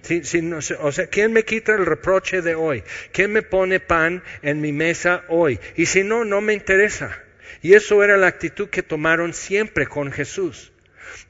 [0.00, 2.84] Si, no o sea, ¿quién me quita el reproche de hoy?
[3.12, 5.60] ¿Quién me pone pan en mi mesa hoy?
[5.76, 7.25] Y si no, no me interesa.
[7.62, 10.72] Y eso era la actitud que tomaron siempre con Jesús.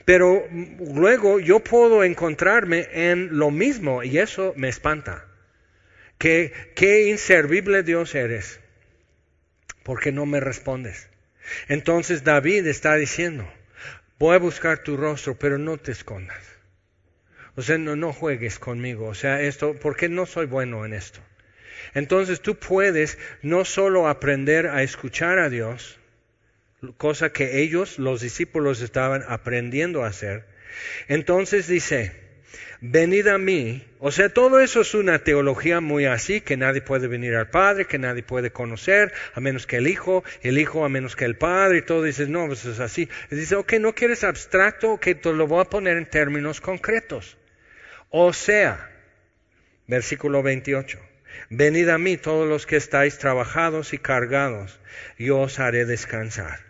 [0.05, 5.27] Pero luego yo puedo encontrarme en lo mismo y eso me espanta.
[6.19, 8.61] Que qué inservible Dios eres,
[9.83, 11.09] porque no me respondes.
[11.69, 13.47] Entonces David está diciendo,
[14.19, 16.43] voy a buscar tu rostro, pero no te escondas.
[17.55, 19.07] O sea, no, no juegues conmigo.
[19.09, 21.21] O sea, esto, porque no soy bueno en esto.
[21.95, 25.99] Entonces tú puedes no solo aprender a escuchar a Dios,
[26.97, 30.47] cosa que ellos, los discípulos, estaban aprendiendo a hacer.
[31.09, 32.13] Entonces dice,
[32.81, 33.85] venid a mí.
[33.99, 37.87] O sea, todo eso es una teología muy así, que nadie puede venir al Padre,
[37.87, 41.37] que nadie puede conocer, a menos que el Hijo, el Hijo a menos que el
[41.37, 43.09] Padre, y todo dices, no, pues es así.
[43.31, 47.37] Y dice, ok, no quieres abstracto, ok, te lo voy a poner en términos concretos.
[48.11, 48.91] O sea,
[49.87, 51.01] versículo 28.
[51.51, 54.81] Venid a mí todos los que estáis trabajados y cargados,
[55.19, 56.66] yo os haré descansar.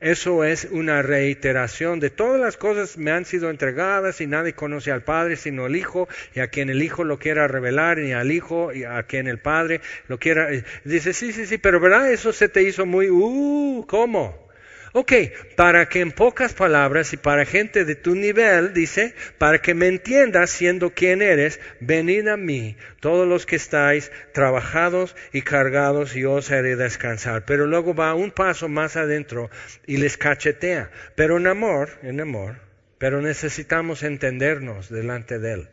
[0.00, 4.92] Eso es una reiteración de todas las cosas me han sido entregadas y nadie conoce
[4.92, 8.30] al Padre sino el Hijo y a quien el Hijo lo quiera revelar y al
[8.30, 10.48] Hijo y a quien el Padre lo quiera.
[10.84, 12.12] Dice, sí, sí, sí, pero ¿verdad?
[12.12, 14.47] Eso se te hizo muy, uh, ¿cómo?
[14.92, 15.12] Ok,
[15.54, 19.86] para que en pocas palabras y para gente de tu nivel, dice, para que me
[19.86, 26.24] entiendas siendo quien eres, venid a mí, todos los que estáis trabajados y cargados y
[26.24, 27.44] os haré descansar.
[27.44, 29.50] Pero luego va un paso más adentro
[29.86, 30.90] y les cachetea.
[31.14, 32.56] Pero en amor, en amor,
[32.96, 35.68] pero necesitamos entendernos delante de Él.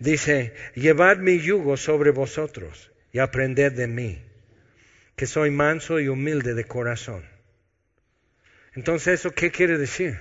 [0.00, 4.24] Dice, llevad mi yugo sobre vosotros y aprended de mí,
[5.14, 7.29] que soy manso y humilde de corazón
[8.74, 10.18] entonces, ¿eso qué quiere decir?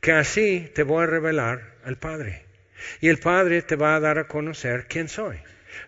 [0.00, 2.44] Que así te voy a revelar al Padre.
[3.00, 5.38] Y el Padre te va a dar a conocer quién soy.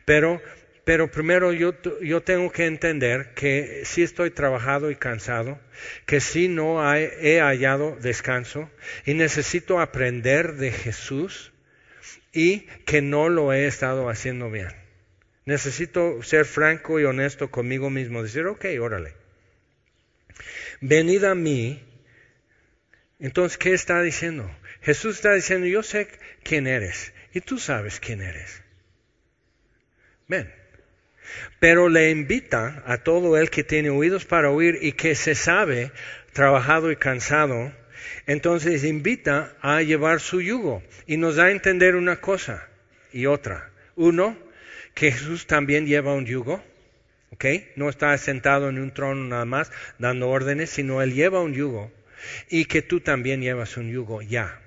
[0.04, 0.40] Pero,
[0.84, 5.58] pero primero yo, yo tengo que entender que sí estoy trabajado y cansado,
[6.06, 8.70] que sí no he hallado descanso
[9.06, 11.52] y necesito aprender de Jesús
[12.32, 14.68] y que no lo he estado haciendo bien.
[15.46, 19.14] Necesito ser franco y honesto conmigo mismo, decir, ok, órale.
[20.80, 21.82] Venid a mí
[23.24, 24.54] entonces, ¿qué está diciendo?
[24.82, 26.08] Jesús está diciendo, yo sé
[26.42, 28.62] quién eres y tú sabes quién eres.
[30.28, 30.52] Ven.
[31.58, 35.90] Pero le invita a todo el que tiene oídos para oír y que se sabe
[36.34, 37.72] trabajado y cansado,
[38.26, 42.68] entonces invita a llevar su yugo y nos da a entender una cosa
[43.10, 43.70] y otra.
[43.96, 44.36] Uno,
[44.92, 46.62] que Jesús también lleva un yugo,
[47.30, 47.46] ¿ok?
[47.76, 51.90] No está sentado en un trono nada más dando órdenes, sino él lleva un yugo
[52.48, 54.60] y que tú también llevas un yugo ya,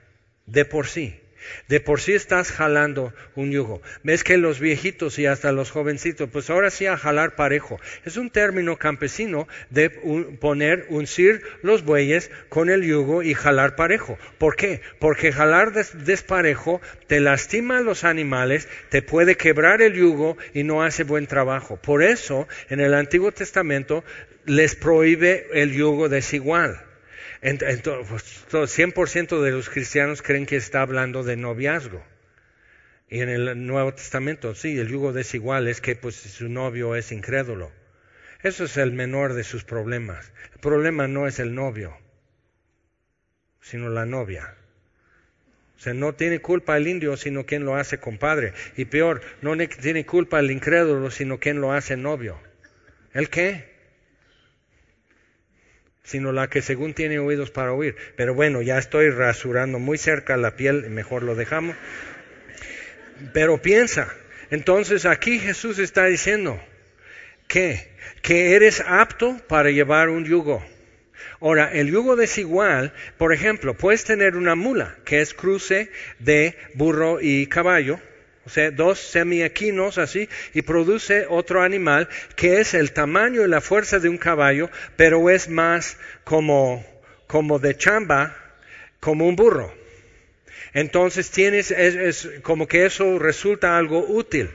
[0.45, 1.19] de por sí.
[1.67, 3.81] De por sí estás jalando un yugo.
[4.03, 7.79] Ves que los viejitos y hasta los jovencitos, pues ahora sí a jalar parejo.
[8.05, 14.17] Es un término campesino de poner, uncir los bueyes con el yugo y jalar parejo.
[14.37, 14.81] ¿Por qué?
[14.99, 20.83] Porque jalar desparejo te lastima a los animales, te puede quebrar el yugo y no
[20.83, 21.77] hace buen trabajo.
[21.77, 24.03] Por eso, en el Antiguo Testamento
[24.45, 26.86] les prohíbe el yugo desigual.
[27.41, 32.03] 100% pues, de los cristianos creen que está hablando de noviazgo.
[33.09, 37.11] Y en el Nuevo Testamento, sí, el yugo desigual es que pues, su novio es
[37.11, 37.71] incrédulo.
[38.43, 40.31] Eso es el menor de sus problemas.
[40.53, 41.97] El problema no es el novio,
[43.61, 44.55] sino la novia.
[45.77, 48.53] O sea, no tiene culpa el indio, sino quien lo hace compadre.
[48.75, 52.39] Y peor, no tiene culpa el incrédulo, sino quien lo hace novio.
[53.13, 53.76] ¿El qué?
[56.07, 57.97] Sino la que según tiene oídos para oír.
[58.15, 61.75] Pero bueno, ya estoy rasurando muy cerca la piel, mejor lo dejamos.
[63.33, 64.15] Pero piensa,
[64.49, 66.61] entonces aquí Jesús está diciendo
[67.49, 67.89] que,
[68.21, 70.65] que eres apto para llevar un yugo.
[71.41, 77.19] Ahora, el yugo desigual, por ejemplo, puedes tener una mula, que es cruce de burro
[77.21, 77.99] y caballo,
[78.47, 82.07] o sea, dos semiequinos así, y produce otro animal
[82.37, 86.85] que es el tamaño y la fuerza de un caballo, pero es más como,
[87.27, 88.37] como de chamba,
[89.01, 89.73] como un burro.
[90.73, 94.49] Entonces tienes, es, como que eso resulta algo útil,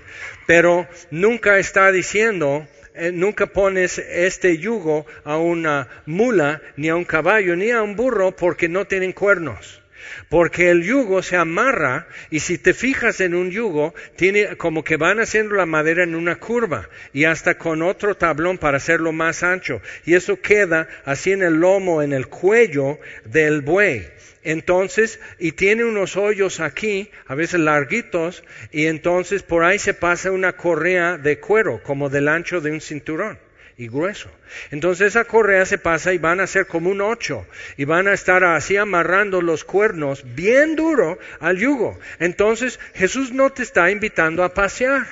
[0.46, 7.04] pero nunca está diciendo, eh, nunca pones este yugo a una mula, ni a un
[7.04, 9.81] caballo, ni a un burro, porque no tienen cuernos.
[10.28, 14.96] Porque el yugo se amarra y si te fijas en un yugo, tiene como que
[14.96, 19.42] van haciendo la madera en una curva y hasta con otro tablón para hacerlo más
[19.42, 19.80] ancho.
[20.04, 24.08] Y eso queda así en el lomo, en el cuello del buey.
[24.44, 30.32] Entonces, y tiene unos hoyos aquí, a veces larguitos, y entonces por ahí se pasa
[30.32, 33.38] una correa de cuero, como del ancho de un cinturón
[33.82, 34.30] y grueso.
[34.70, 38.12] Entonces esa correa se pasa y van a ser como un ocho y van a
[38.12, 41.98] estar así amarrando los cuernos bien duro al yugo.
[42.18, 45.06] Entonces Jesús no te está invitando a pasear,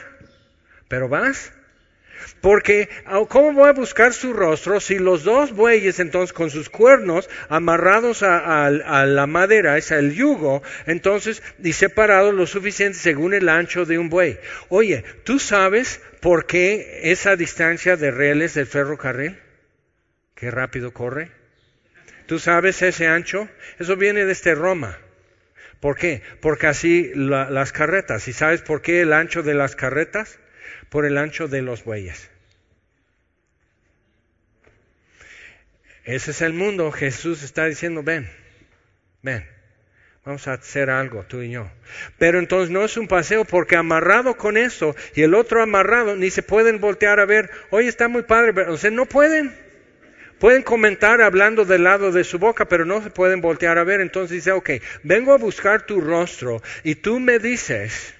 [0.88, 1.52] pero vas
[2.40, 6.68] porque, ah, ¿cómo voy a buscar su rostro si los dos bueyes, entonces, con sus
[6.68, 13.48] cuernos amarrados a, la madera, es el yugo, entonces, y separados lo suficiente según el
[13.48, 14.38] ancho de un buey?
[14.68, 19.38] Oye, ¿tú sabes por qué esa distancia de rieles del ferrocarril?
[20.34, 21.30] ¿Qué rápido corre?
[22.26, 23.48] ¿Tú sabes ese ancho?
[23.78, 24.98] Eso viene desde Roma.
[25.80, 26.22] ¿Por qué?
[26.40, 28.28] Porque así las carretas.
[28.28, 30.38] ¿Y sabes por qué el ancho de las carretas?
[30.90, 32.28] Por el ancho de los bueyes.
[36.04, 36.90] Ese es el mundo.
[36.92, 38.28] Jesús está diciendo, ven,
[39.22, 39.46] ven,
[40.24, 41.70] vamos a hacer algo, tú y yo.
[42.18, 46.30] Pero entonces no es un paseo porque amarrado con eso y el otro amarrado, ni
[46.30, 49.70] se pueden voltear a ver, oye, está muy padre, pero, no pueden.
[50.40, 54.00] Pueden comentar hablando del lado de su boca, pero no se pueden voltear a ver.
[54.00, 54.70] Entonces dice, ok,
[55.02, 58.14] vengo a buscar tu rostro y tú me dices,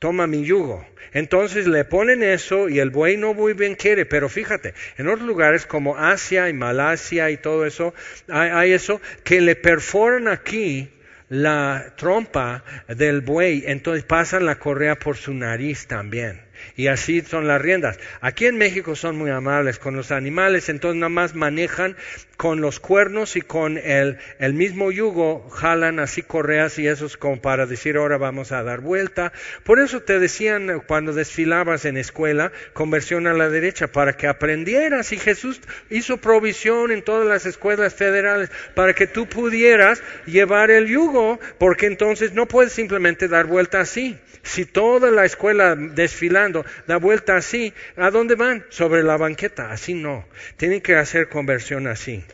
[0.00, 0.84] toma mi yugo.
[1.14, 5.26] Entonces le ponen eso y el buey no muy bien quiere, pero fíjate, en otros
[5.26, 7.94] lugares como Asia y Malasia y todo eso,
[8.28, 10.90] hay, hay eso que le perforan aquí
[11.28, 16.43] la trompa del buey, entonces pasan la correa por su nariz también.
[16.76, 17.98] Y así son las riendas.
[18.20, 21.96] Aquí en México son muy amables con los animales, entonces nada más manejan
[22.36, 27.16] con los cuernos y con el, el mismo yugo, jalan así correas y eso es
[27.16, 29.32] como para decir ahora vamos a dar vuelta.
[29.62, 35.12] Por eso te decían cuando desfilabas en escuela, conversión a la derecha, para que aprendieras.
[35.12, 35.60] Y Jesús
[35.90, 41.86] hizo provisión en todas las escuelas federales para que tú pudieras llevar el yugo, porque
[41.86, 44.18] entonces no puedes simplemente dar vuelta así.
[44.42, 48.64] Si toda la escuela desfilando da vuelta así, ¿a dónde van?
[48.70, 49.70] Sobre la banqueta.
[49.70, 50.26] Así no.
[50.56, 52.24] Tienen que hacer conversión así.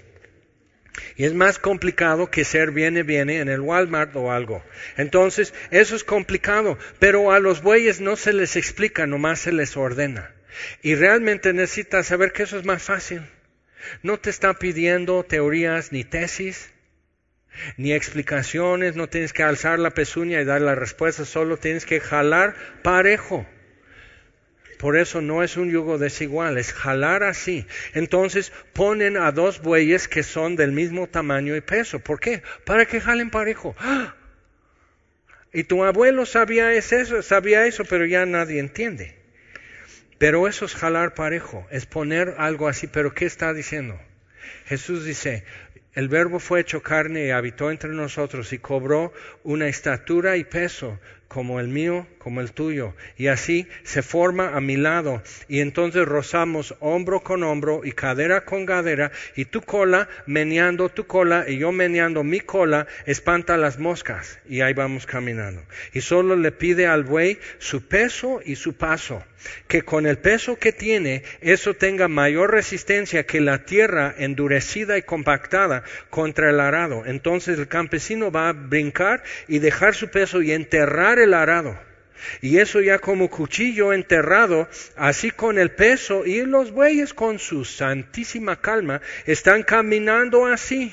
[1.17, 4.63] Y es más complicado que ser viene, viene en el Walmart o algo.
[4.97, 6.79] Entonces, eso es complicado.
[6.99, 10.35] Pero a los bueyes no se les explica, nomás se les ordena.
[10.83, 13.23] Y realmente necesitas saber que eso es más fácil.
[14.03, 16.71] No te está pidiendo teorías ni tesis
[17.77, 22.01] ni explicaciones, no tienes que alzar la pezuña y dar la respuesta, solo tienes que
[22.01, 23.47] jalar parejo.
[24.81, 27.67] Por eso no es un yugo desigual, es jalar así.
[27.93, 32.01] Entonces ponen a dos bueyes que son del mismo tamaño y peso.
[32.01, 32.43] ¿Por qué?
[32.65, 33.77] Para que jalen parejo.
[33.79, 34.15] ¡Ah!
[35.53, 39.15] Y tu abuelo sabía eso, sabía eso, pero ya nadie entiende.
[40.17, 42.87] Pero eso es jalar parejo, es poner algo así.
[42.87, 44.01] Pero ¿qué está diciendo?
[44.65, 45.45] Jesús dice,
[45.93, 49.13] el verbo fue hecho carne y habitó entre nosotros y cobró
[49.43, 50.99] una estatura y peso
[51.31, 52.93] como el mío, como el tuyo.
[53.17, 55.23] Y así se forma a mi lado.
[55.47, 59.13] Y entonces rozamos hombro con hombro y cadera con cadera.
[59.37, 64.41] Y tu cola, meneando tu cola y yo meneando mi cola, espanta las moscas.
[64.49, 65.63] Y ahí vamos caminando.
[65.93, 69.23] Y solo le pide al buey su peso y su paso.
[69.69, 75.03] Que con el peso que tiene, eso tenga mayor resistencia que la tierra endurecida y
[75.03, 77.05] compactada contra el arado.
[77.07, 81.79] Entonces el campesino va a brincar y dejar su peso y enterrar el arado.
[82.41, 87.65] Y eso ya como cuchillo enterrado, así con el peso, y los bueyes con su
[87.65, 90.93] santísima calma están caminando así.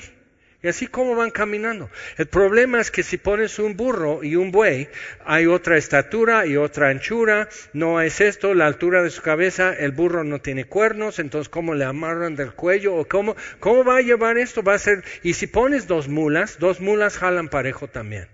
[0.60, 1.88] Y así como van caminando.
[2.16, 4.88] El problema es que si pones un burro y un buey,
[5.24, 9.92] hay otra estatura y otra anchura, no es esto, la altura de su cabeza, el
[9.92, 14.02] burro no tiene cuernos, entonces cómo le amarran del cuello o cómo, cómo va a
[14.02, 18.26] llevar esto, va a ser, y si pones dos mulas, dos mulas jalan parejo también.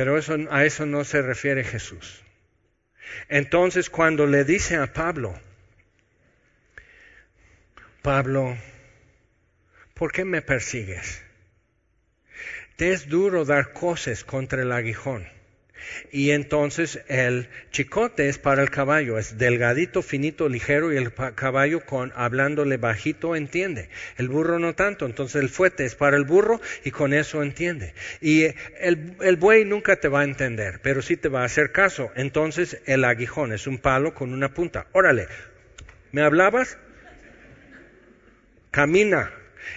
[0.00, 2.22] Pero eso, a eso no se refiere Jesús.
[3.28, 5.38] Entonces cuando le dice a Pablo,
[8.00, 8.56] Pablo,
[9.92, 11.22] ¿por qué me persigues?
[12.76, 15.28] Te es duro dar cosas contra el aguijón.
[16.12, 21.80] Y entonces el chicote es para el caballo, es delgadito, finito, ligero y el caballo
[21.84, 23.88] con hablándole bajito entiende.
[24.16, 27.94] El burro no tanto, entonces el fuete es para el burro y con eso entiende.
[28.20, 28.44] Y
[28.80, 32.10] el, el buey nunca te va a entender, pero sí te va a hacer caso.
[32.16, 34.86] Entonces el aguijón es un palo con una punta.
[34.92, 35.28] Órale,
[36.12, 36.78] ¿me hablabas?
[38.70, 39.32] Camina,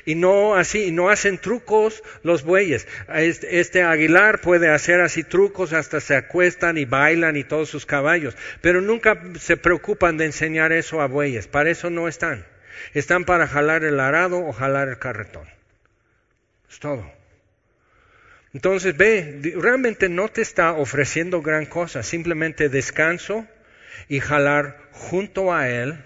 [0.06, 2.88] y no así, no hacen trucos los bueyes.
[3.14, 8.36] Este, aguilar puede hacer así trucos, hasta se acuestan y bailan y todos sus caballos,
[8.62, 11.48] pero nunca se preocupan de enseñar eso a bueyes.
[11.48, 12.46] Para eso no están.
[12.94, 15.48] Están para jalar el arado o jalar el carretón.
[16.70, 17.10] Es todo.
[18.54, 23.48] Entonces ve, realmente no te está ofreciendo gran cosa, simplemente descanso
[24.08, 26.04] y jalar junto a él,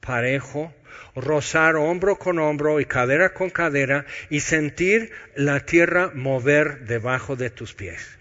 [0.00, 0.72] parejo,
[1.14, 7.50] rozar hombro con hombro y cadera con cadera y sentir la tierra mover debajo de
[7.50, 8.18] tus pies.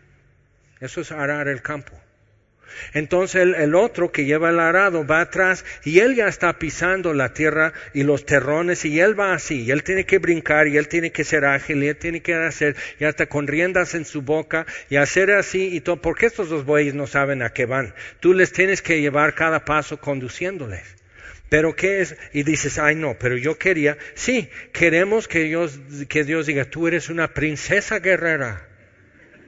[0.80, 2.02] Eso es arar el campo.
[2.94, 7.34] Entonces el, otro que lleva el arado va atrás y él ya está pisando la
[7.34, 10.88] tierra y los terrones y él va así, y él tiene que brincar y él
[10.88, 14.22] tiene que ser ágil y él tiene que hacer, y hasta con riendas en su
[14.22, 17.94] boca y hacer así y todo, porque estos dos bueyes no saben a qué van.
[18.20, 21.01] Tú les tienes que llevar cada paso conduciéndoles.
[21.52, 22.16] Pero ¿qué es?
[22.32, 25.78] Y dices, ay no, pero yo quería, sí, queremos que Dios,
[26.08, 28.70] que Dios diga, tú eres una princesa guerrera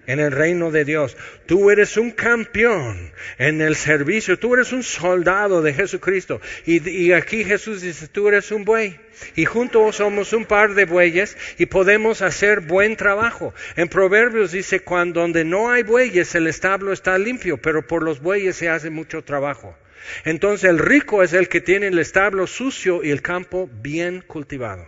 [0.05, 1.15] en el reino de Dios.
[1.45, 6.41] Tú eres un campeón en el servicio, tú eres un soldado de Jesucristo.
[6.65, 8.99] Y, y, aquí Jesús dice, tú eres un buey.
[9.37, 13.53] Y juntos somos un par de bueyes y podemos hacer buen trabajo.
[13.77, 18.19] En Proverbios dice, cuando donde no hay bueyes el establo está limpio, pero por los
[18.19, 19.77] bueyes se hace mucho trabajo.
[20.25, 24.85] Entonces el rico es el que tiene el establo sucio y el campo bien cultivado,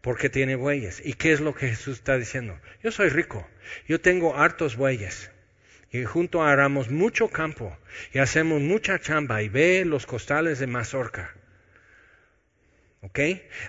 [0.00, 1.02] porque tiene bueyes.
[1.04, 2.58] ¿Y qué es lo que Jesús está diciendo?
[2.82, 3.46] Yo soy rico,
[3.86, 5.30] yo tengo hartos bueyes.
[5.92, 7.76] y junto aramos mucho campo
[8.12, 11.34] y hacemos mucha chamba y ve los costales de mazorca.
[13.02, 13.18] ¿Ok?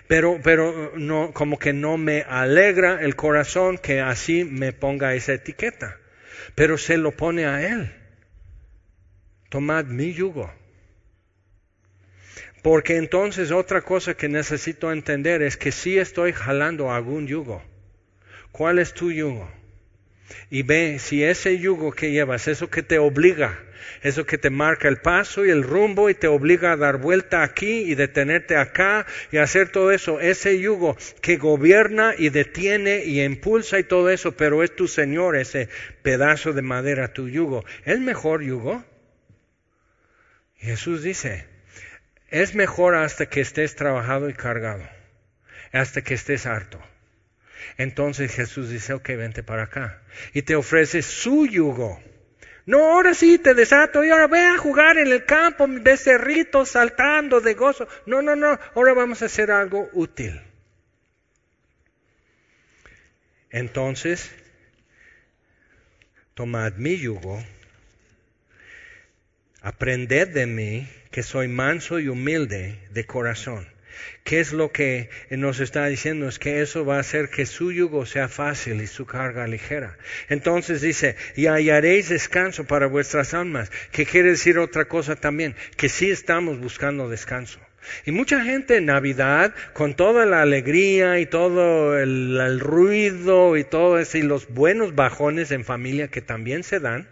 [0.08, 5.32] Pero, pero no, como que no me alegra el corazón que así me ponga esa
[5.32, 5.98] etiqueta.
[6.54, 7.94] Pero se lo pone a él.
[9.48, 10.52] Tomad mi yugo.
[12.62, 17.62] Porque entonces otra cosa que necesito entender es que si estoy jalando algún yugo.
[18.52, 19.50] ¿Cuál es tu yugo?
[20.48, 23.58] Y ve si ese yugo que llevas, eso que te obliga,
[24.02, 27.42] eso que te marca el paso y el rumbo y te obliga a dar vuelta
[27.42, 33.22] aquí y detenerte acá y hacer todo eso, ese yugo que gobierna y detiene y
[33.22, 35.68] impulsa y todo eso, pero es tu Señor, ese
[36.02, 37.64] pedazo de madera, tu yugo.
[37.84, 38.84] ¿Es mejor yugo?
[40.58, 41.51] Jesús dice,
[42.32, 44.82] es mejor hasta que estés trabajado y cargado,
[45.70, 46.82] hasta que estés harto.
[47.76, 50.02] Entonces Jesús dice, ok, vente para acá.
[50.32, 52.02] Y te ofrece su yugo.
[52.64, 56.64] No, ahora sí te desato y ahora ve a jugar en el campo de cerrito
[56.64, 57.86] saltando de gozo.
[58.06, 60.40] No, no, no, ahora vamos a hacer algo útil.
[63.50, 64.30] Entonces,
[66.32, 67.44] tomad mi yugo,
[69.60, 73.72] aprended de mí que soy manso y humilde de corazón
[74.24, 76.28] ¿Qué es lo que nos está diciendo?
[76.28, 79.96] Es que eso va a hacer que su yugo sea fácil y su carga ligera.
[80.28, 85.88] Entonces dice, y hallaréis descanso para vuestras almas, que quiere decir otra cosa también, que
[85.88, 87.58] sí estamos buscando descanso.
[88.06, 93.64] Y mucha gente en Navidad, con toda la alegría y todo el, el ruido y
[93.64, 97.08] todo eso, y los buenos bajones en familia que también se dan,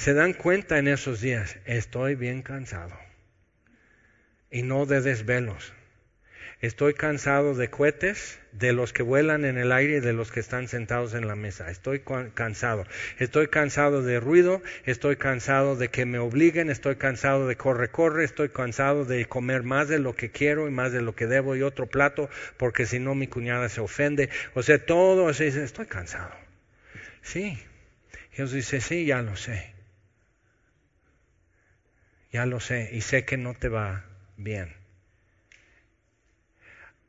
[0.00, 2.98] se dan cuenta en esos días, estoy bien cansado
[4.50, 5.74] y no de desvelos.
[6.62, 10.40] Estoy cansado de cohetes, de los que vuelan en el aire y de los que
[10.40, 11.70] están sentados en la mesa.
[11.70, 12.86] Estoy cansado.
[13.18, 18.24] Estoy cansado de ruido, estoy cansado de que me obliguen, estoy cansado de corre, corre,
[18.24, 21.56] estoy cansado de comer más de lo que quiero y más de lo que debo
[21.56, 24.30] y otro plato, porque si no mi cuñada se ofende.
[24.54, 26.32] O sea, todo así, estoy cansado.
[27.20, 27.58] Sí.
[28.34, 29.78] Dios dice, sí, ya lo sé.
[32.32, 34.04] Ya lo sé y sé que no te va
[34.36, 34.72] bien.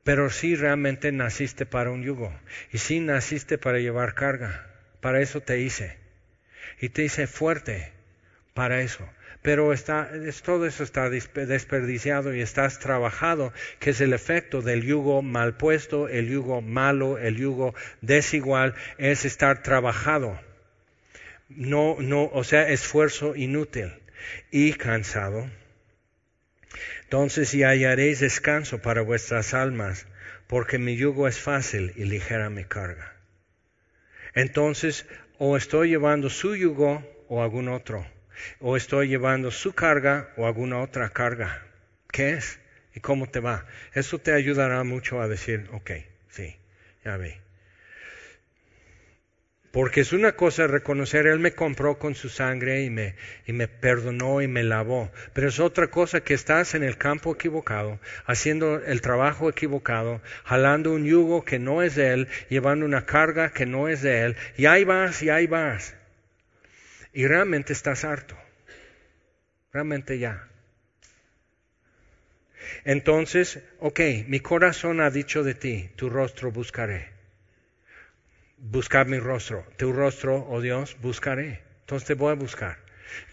[0.03, 2.33] Pero si realmente naciste para un yugo
[2.71, 4.67] y si naciste para llevar carga,
[4.99, 5.97] para eso te hice.
[6.79, 7.91] Y te hice fuerte
[8.55, 9.07] para eso.
[9.43, 10.11] Pero está,
[10.43, 16.07] todo eso está desperdiciado y estás trabajado, que es el efecto del yugo mal puesto,
[16.07, 20.39] el yugo malo, el yugo desigual, es estar trabajado.
[21.49, 24.00] No, no, o sea, esfuerzo inútil
[24.51, 25.49] y cansado
[27.03, 30.07] entonces y hallaréis descanso para vuestras almas,
[30.47, 33.13] porque mi yugo es fácil y ligera mi carga.
[34.33, 35.05] Entonces,
[35.37, 38.05] o estoy llevando su yugo o algún otro,
[38.59, 41.65] o estoy llevando su carga o alguna otra carga.
[42.11, 42.59] ¿Qué es?
[42.95, 43.65] ¿Y cómo te va?
[43.93, 45.91] Eso te ayudará mucho a decir, ok,
[46.29, 46.55] sí,
[47.03, 47.33] ya vi.
[49.71, 53.15] Porque es una cosa reconocer, Él me compró con su sangre y me,
[53.45, 55.09] y me perdonó y me lavó.
[55.33, 60.91] Pero es otra cosa que estás en el campo equivocado, haciendo el trabajo equivocado, jalando
[60.91, 64.35] un yugo que no es de Él, llevando una carga que no es de Él,
[64.57, 65.95] y ahí vas y ahí vas.
[67.13, 68.35] Y realmente estás harto.
[69.71, 70.49] Realmente ya.
[72.83, 77.20] Entonces, ok, mi corazón ha dicho de ti, tu rostro buscaré
[78.61, 79.65] buscar mi rostro.
[79.77, 81.61] Tu rostro, oh Dios, buscaré.
[81.81, 82.77] Entonces te voy a buscar.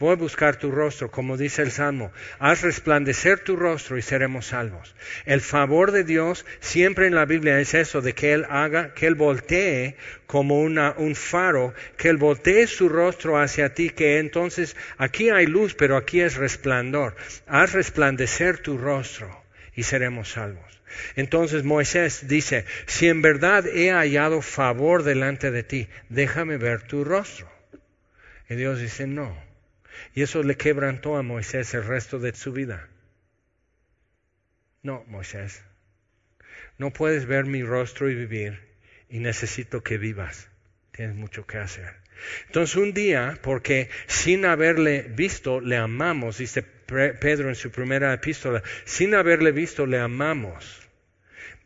[0.00, 2.10] Voy a buscar tu rostro, como dice el Salmo.
[2.38, 4.94] Haz resplandecer tu rostro y seremos salvos.
[5.24, 9.06] El favor de Dios siempre en la Biblia es eso, de que Él haga, que
[9.06, 15.30] Él voltee como un faro, que Él voltee su rostro hacia ti, que entonces aquí
[15.30, 17.14] hay luz, pero aquí es resplandor.
[17.46, 20.67] Haz resplandecer tu rostro y seremos salvos.
[21.16, 27.04] Entonces Moisés dice, si en verdad he hallado favor delante de ti, déjame ver tu
[27.04, 27.50] rostro.
[28.48, 29.36] Y Dios dice, no.
[30.14, 32.88] Y eso le quebrantó a Moisés el resto de su vida.
[34.82, 35.62] No, Moisés,
[36.78, 38.60] no puedes ver mi rostro y vivir
[39.08, 40.48] y necesito que vivas.
[40.92, 41.96] Tienes mucho que hacer.
[42.46, 48.62] Entonces un día, porque sin haberle visto, le amamos, dice Pedro en su primera epístola,
[48.84, 50.77] sin haberle visto, le amamos.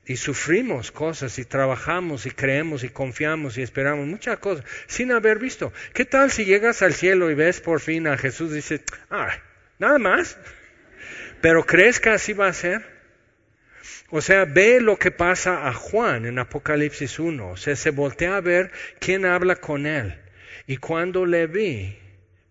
[0.05, 5.39] Y sufrimos cosas y trabajamos y creemos y confiamos y esperamos muchas cosas sin haber
[5.39, 5.73] visto.
[5.95, 9.31] ¿Qué tal si llegas al cielo y ves por fin a Jesús y dices, ah,
[9.79, 10.37] nada más?
[11.41, 12.85] Pero crees que así va a ser?
[14.11, 17.51] O sea, ve lo que pasa a Juan en Apocalipsis 1.
[17.51, 20.21] O sea, se voltea a ver quién habla con él.
[20.67, 21.99] Y cuando le vi,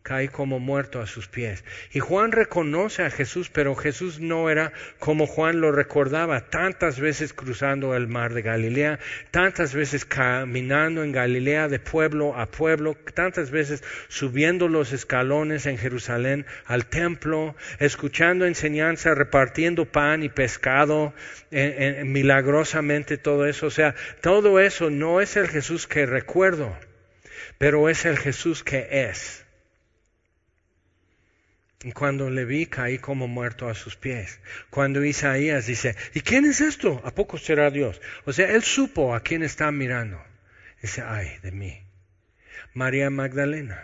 [0.04, 1.64] caí como muerto a sus pies.
[1.92, 7.34] Y Juan reconoce a Jesús, pero Jesús no era como Juan lo recordaba, tantas veces
[7.34, 9.00] cruzando el mar de Galilea,
[9.30, 15.78] tantas veces caminando en Galilea de pueblo a pueblo, tantas veces subiendo los escalones en
[15.78, 21.14] Jerusalén al templo, escuchando enseñanza, repartiendo pan y pescado,
[21.52, 23.68] milagrosamente todo eso.
[23.68, 26.76] O sea, todo eso no es el Jesús que recuerdo,
[27.58, 29.41] pero es el Jesús que es.
[31.96, 34.40] Cuando le vi caí como muerto a sus pies.
[34.70, 37.02] Cuando Isaías dice, ¿y quién es esto?
[37.04, 38.00] ¿A poco será Dios?
[38.26, 40.22] O sea, él supo a quién está mirando.
[40.80, 41.82] Dice, ay de mí.
[42.76, 43.84] María Magdalena.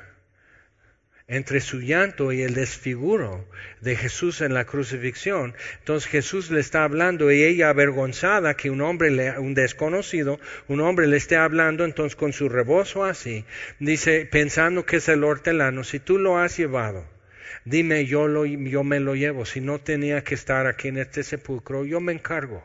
[1.27, 3.49] Entre su llanto y el desfiguro
[3.81, 8.79] de Jesús en la crucifixión, entonces Jesús le está hablando y ella avergonzada que un
[8.79, 10.39] hombre, un desconocido,
[10.69, 13.43] un hombre le esté hablando, entonces con su rebozo así,
[13.79, 17.16] dice, pensando que es el hortelano, si tú lo has llevado,
[17.65, 21.23] dime yo, lo, yo me lo llevo, si no tenía que estar aquí en este
[21.23, 22.63] sepulcro, yo me encargo.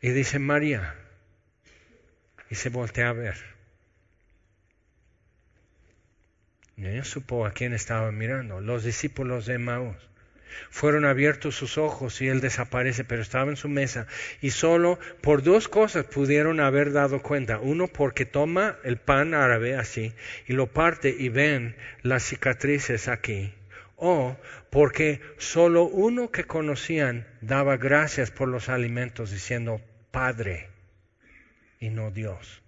[0.00, 0.96] Y dice María,
[2.50, 3.36] y se voltea a ver.
[6.76, 9.96] Y ella supo a quién estaba mirando, los discípulos de Maús.
[10.70, 14.06] Fueron abiertos sus ojos y él desaparece, pero estaba en su mesa.
[14.40, 17.58] Y solo por dos cosas pudieron haber dado cuenta.
[17.58, 20.12] Uno, porque toma el pan árabe así
[20.46, 23.54] y lo parte y ven las cicatrices aquí
[24.04, 24.36] o
[24.70, 29.80] porque solo uno que conocían daba gracias por los alimentos diciendo
[30.10, 30.70] Padre
[31.78, 32.62] y no Dios.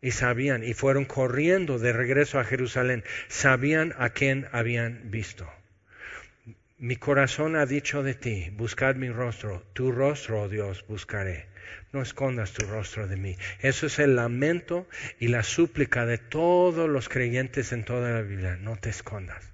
[0.00, 5.46] Y sabían, y fueron corriendo de regreso a Jerusalén, sabían a quién habían visto.
[6.78, 11.48] Mi corazón ha dicho de ti, buscad mi rostro, tu rostro, oh Dios, buscaré
[11.92, 13.36] no escondas tu rostro de mí.
[13.60, 14.88] Eso es el lamento
[15.18, 18.56] y la súplica de todos los creyentes en toda la Biblia.
[18.60, 19.44] No te escondas.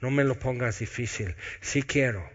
[0.00, 1.34] No me lo pongas difícil.
[1.60, 2.28] Sí quiero.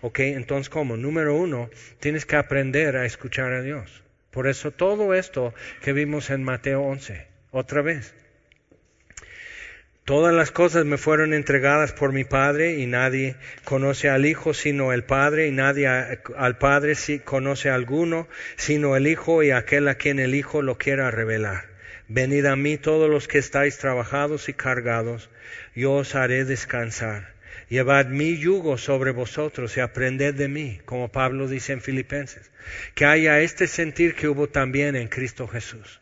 [0.00, 0.20] ¿Ok?
[0.20, 0.96] Entonces, ¿cómo?
[0.96, 1.70] Número uno,
[2.00, 4.02] tienes que aprender a escuchar a Dios.
[4.30, 8.14] Por eso todo esto que vimos en Mateo 11, otra vez.
[10.06, 13.34] Todas las cosas me fueron entregadas por mi Padre y nadie
[13.64, 18.94] conoce al Hijo sino el Padre y nadie al Padre si conoce a alguno sino
[18.94, 21.64] el Hijo y aquel a quien el Hijo lo quiera revelar.
[22.06, 25.28] Venid a mí todos los que estáis trabajados y cargados,
[25.74, 27.34] yo os haré descansar.
[27.68, 32.52] Llevad mi yugo sobre vosotros y aprended de mí, como Pablo dice en Filipenses,
[32.94, 36.00] que haya este sentir que hubo también en Cristo Jesús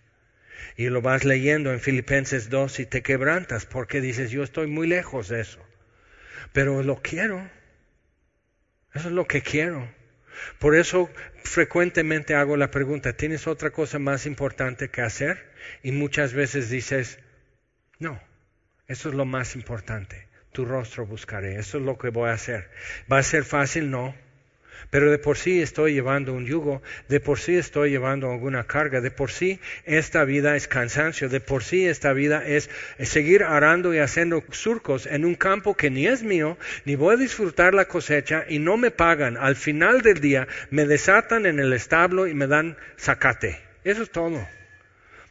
[0.76, 4.86] y lo vas leyendo en Filipenses 2 y te quebrantas porque dices, yo estoy muy
[4.86, 5.60] lejos de eso,
[6.52, 7.48] pero lo quiero,
[8.92, 9.88] eso es lo que quiero.
[10.58, 11.10] Por eso
[11.44, 15.52] frecuentemente hago la pregunta, ¿tienes otra cosa más importante que hacer?
[15.82, 17.20] Y muchas veces dices,
[17.98, 18.20] no,
[18.88, 22.70] eso es lo más importante, tu rostro buscaré, eso es lo que voy a hacer.
[23.10, 23.90] ¿Va a ser fácil?
[23.90, 24.14] No.
[24.90, 29.00] Pero de por sí estoy llevando un yugo, de por sí estoy llevando alguna carga,
[29.00, 32.70] de por sí esta vida es cansancio, de por sí esta vida es
[33.02, 37.18] seguir arando y haciendo surcos en un campo que ni es mío, ni voy a
[37.18, 39.36] disfrutar la cosecha y no me pagan.
[39.36, 43.60] Al final del día me desatan en el establo y me dan zacate.
[43.84, 44.46] Eso es todo.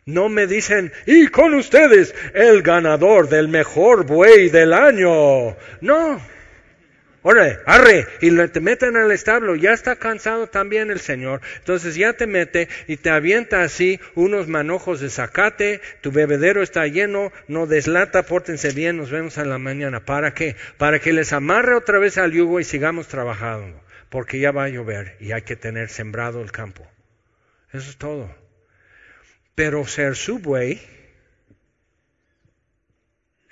[0.06, 5.56] No me dicen, y con ustedes el ganador del mejor buey del año.
[5.80, 6.22] No,
[7.26, 12.12] Órale, arre, y te meten al establo, ya está cansado también el Señor, entonces ya
[12.12, 17.66] te mete y te avienta así unos manojos de zacate, tu bebedero está lleno, no
[17.66, 20.04] deslata, pórtense bien, nos vemos en la mañana.
[20.04, 20.58] ¿Para qué?
[20.78, 24.70] Para que les amarre otra vez al yugo y sigamos trabajando, porque ya va a
[24.70, 26.86] llover y hay que tener sembrado el campo.
[27.72, 28.36] Eso es todo.
[29.56, 30.40] Pero ser su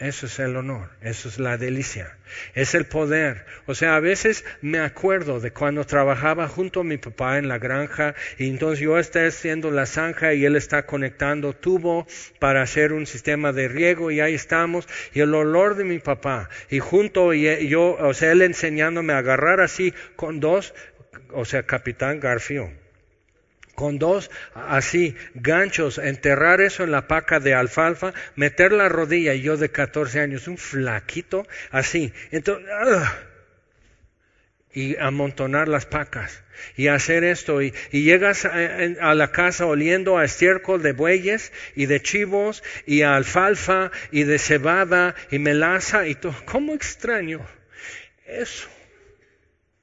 [0.01, 2.17] eso es el honor, eso es la delicia,
[2.55, 3.45] es el poder.
[3.67, 7.59] O sea, a veces me acuerdo de cuando trabajaba junto a mi papá en la
[7.59, 12.07] granja y entonces yo estaba haciendo la zanja y él está conectando tubo
[12.39, 16.49] para hacer un sistema de riego y ahí estamos y el olor de mi papá
[16.71, 20.73] y junto y yo, o sea, él enseñándome a agarrar así con dos,
[21.31, 22.80] o sea, capitán Garfio
[23.81, 29.41] con dos así ganchos, enterrar eso en la paca de alfalfa, meter la rodilla y
[29.41, 32.69] yo de 14 años, un flaquito así, entonces,
[34.71, 36.43] y amontonar las pacas
[36.77, 42.03] y hacer esto y, llegas a, la casa oliendo a estiércol de bueyes y de
[42.03, 47.43] chivos y a alfalfa y de cebada y melaza y todo, ¿cómo extraño
[48.27, 48.69] eso?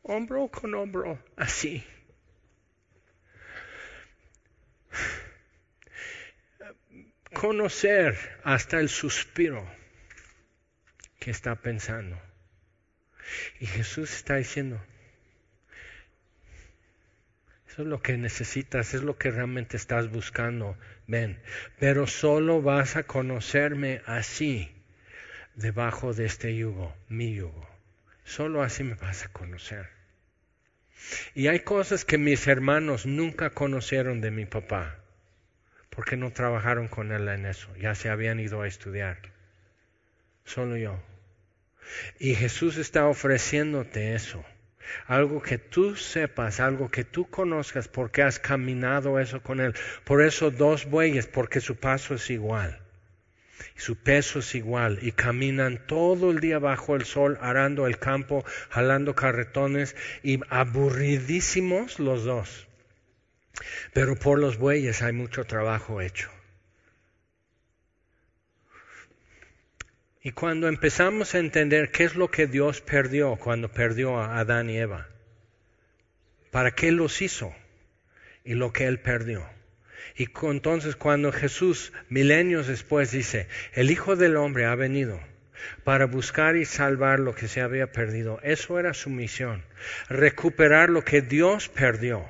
[0.02, 1.82] Hombro con hombro, así.
[7.32, 9.66] Conocer hasta el suspiro
[11.18, 12.20] que está pensando.
[13.60, 14.82] Y Jesús está diciendo,
[17.68, 21.40] eso es lo que necesitas, es lo que realmente estás buscando, ven,
[21.78, 24.74] pero solo vas a conocerme así,
[25.54, 27.68] debajo de este yugo, mi yugo.
[28.24, 29.97] Solo así me vas a conocer.
[31.34, 34.96] Y hay cosas que mis hermanos nunca conocieron de mi papá,
[35.90, 39.18] porque no trabajaron con él en eso, ya se habían ido a estudiar.
[40.44, 41.00] Solo yo.
[42.18, 44.44] Y Jesús está ofreciéndote eso.
[45.06, 49.74] Algo que tú sepas, algo que tú conozcas porque has caminado eso con Él.
[50.04, 52.80] Por eso dos bueyes, porque su paso es igual.
[53.76, 58.44] Su peso es igual y caminan todo el día bajo el sol, arando el campo,
[58.70, 62.66] jalando carretones y aburridísimos los dos.
[63.92, 66.30] Pero por los bueyes hay mucho trabajo hecho.
[70.22, 74.68] Y cuando empezamos a entender qué es lo que Dios perdió cuando perdió a Adán
[74.68, 75.08] y Eva,
[76.50, 77.54] para qué los hizo
[78.44, 79.57] y lo que Él perdió.
[80.16, 85.20] Y entonces cuando Jesús, milenios después, dice, el Hijo del Hombre ha venido
[85.84, 89.64] para buscar y salvar lo que se había perdido, eso era su misión,
[90.08, 92.24] recuperar lo que Dios perdió.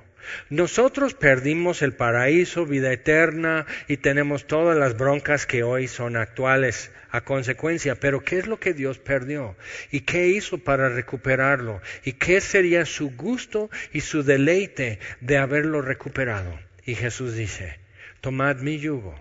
[0.50, 6.90] Nosotros perdimos el paraíso, vida eterna y tenemos todas las broncas que hoy son actuales
[7.10, 7.94] a consecuencia.
[7.94, 9.56] Pero ¿qué es lo que Dios perdió?
[9.90, 11.80] ¿Y qué hizo para recuperarlo?
[12.04, 16.67] ¿Y qué sería su gusto y su deleite de haberlo recuperado?
[16.88, 17.78] Y Jesús dice,
[18.22, 19.14] tomad mi yugo,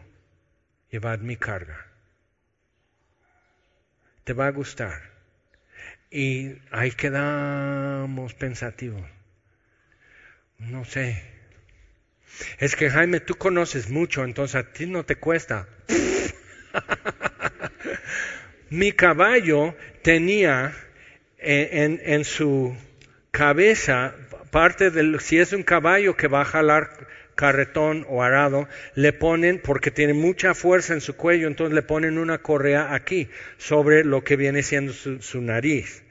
[0.89, 1.85] llevad mi carga.
[4.23, 5.01] Te va a gustar.
[6.09, 9.03] Y ahí quedamos pensativos.
[10.59, 11.21] No sé.
[12.57, 15.67] Es que Jaime, tú conoces mucho, entonces a ti no te cuesta.
[18.69, 20.73] Mi caballo tenía
[21.37, 22.77] en, en, su
[23.31, 24.15] cabeza
[24.51, 29.61] parte del, si es un caballo que va a jalar carretón o arado, le ponen,
[29.63, 34.25] porque tiene mucha fuerza en su cuello, entonces le ponen una correa aquí, sobre lo
[34.25, 36.03] que viene siendo su, nariz.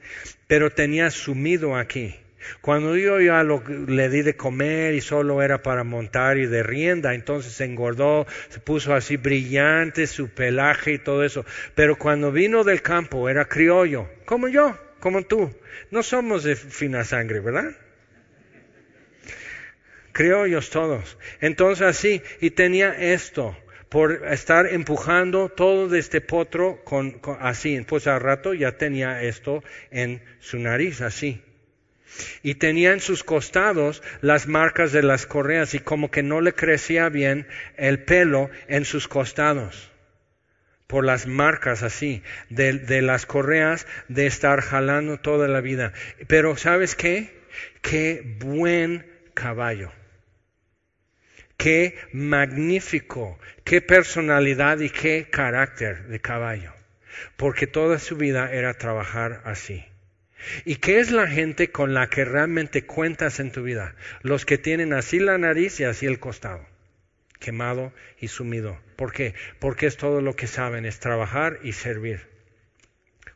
[0.47, 2.15] Pero tenía sumido aquí.
[2.61, 6.63] Cuando yo ya lo, le di de comer y solo era para montar y de
[6.63, 11.45] rienda, entonces se engordó, se puso así brillante su pelaje y todo eso.
[11.75, 15.53] Pero cuando vino del campo era criollo, como yo, como tú.
[15.91, 17.75] No somos de fina sangre, ¿verdad?
[20.17, 21.15] Criollos todos.
[21.41, 23.55] Entonces así, y tenía esto
[23.87, 27.79] por estar empujando todo de este potro con, así.
[27.87, 31.43] Pues al rato ya tenía esto en su nariz, así
[32.41, 36.53] y tenía en sus costados las marcas de las correas y como que no le
[36.53, 39.91] crecía bien el pelo en sus costados
[40.87, 45.93] por las marcas así de, de, las correas de estar jalando toda la vida.
[46.25, 47.37] Pero ¿sabes qué?
[47.83, 49.05] Qué buen
[49.35, 49.91] caballo.
[51.57, 56.71] Qué magnífico, qué personalidad y qué carácter de caballo.
[57.35, 59.83] Porque toda su vida era trabajar así.
[60.65, 63.95] ¿Y qué es la gente con la que realmente cuentas en tu vida?
[64.21, 66.63] Los que tienen así la nariz y así el costado,
[67.39, 68.79] quemado y sumido.
[68.95, 69.33] ¿Por qué?
[69.59, 72.27] Porque es todo lo que saben, es trabajar y servir.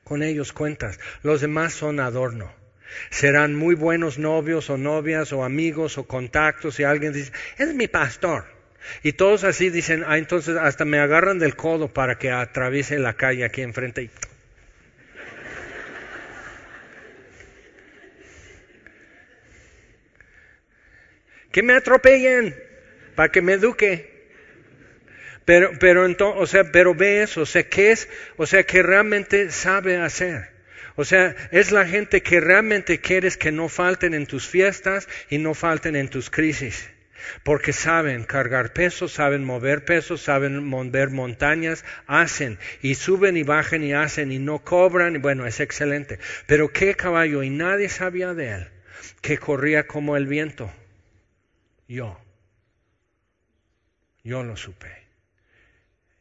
[0.03, 0.99] Con ellos cuentas.
[1.23, 2.60] Los demás son adorno.
[3.09, 7.87] Serán muy buenos novios o novias o amigos o contactos y alguien dice, es mi
[7.87, 8.45] pastor.
[9.03, 13.13] Y todos así dicen, ah, entonces hasta me agarran del codo para que atraviese la
[13.13, 14.09] calle aquí enfrente y
[21.51, 22.55] que me atropellen
[23.15, 24.09] para que me eduque.
[25.45, 28.07] Pero, pero entonces, o sea, pero ve eso, o sea, ¿qué es?
[28.37, 30.49] O sea, que realmente sabe hacer.
[30.95, 35.37] O sea, es la gente que realmente quieres que no falten en tus fiestas y
[35.37, 36.89] no falten en tus crisis.
[37.43, 43.83] Porque saben cargar pesos, saben mover pesos, saben mover montañas, hacen y suben y bajan
[43.83, 45.15] y hacen y no cobran.
[45.15, 46.19] Y bueno, es excelente.
[46.47, 48.67] Pero qué caballo, y nadie sabía de él,
[49.21, 50.71] que corría como el viento
[51.91, 52.17] yo.
[54.23, 54.87] Yo lo supe.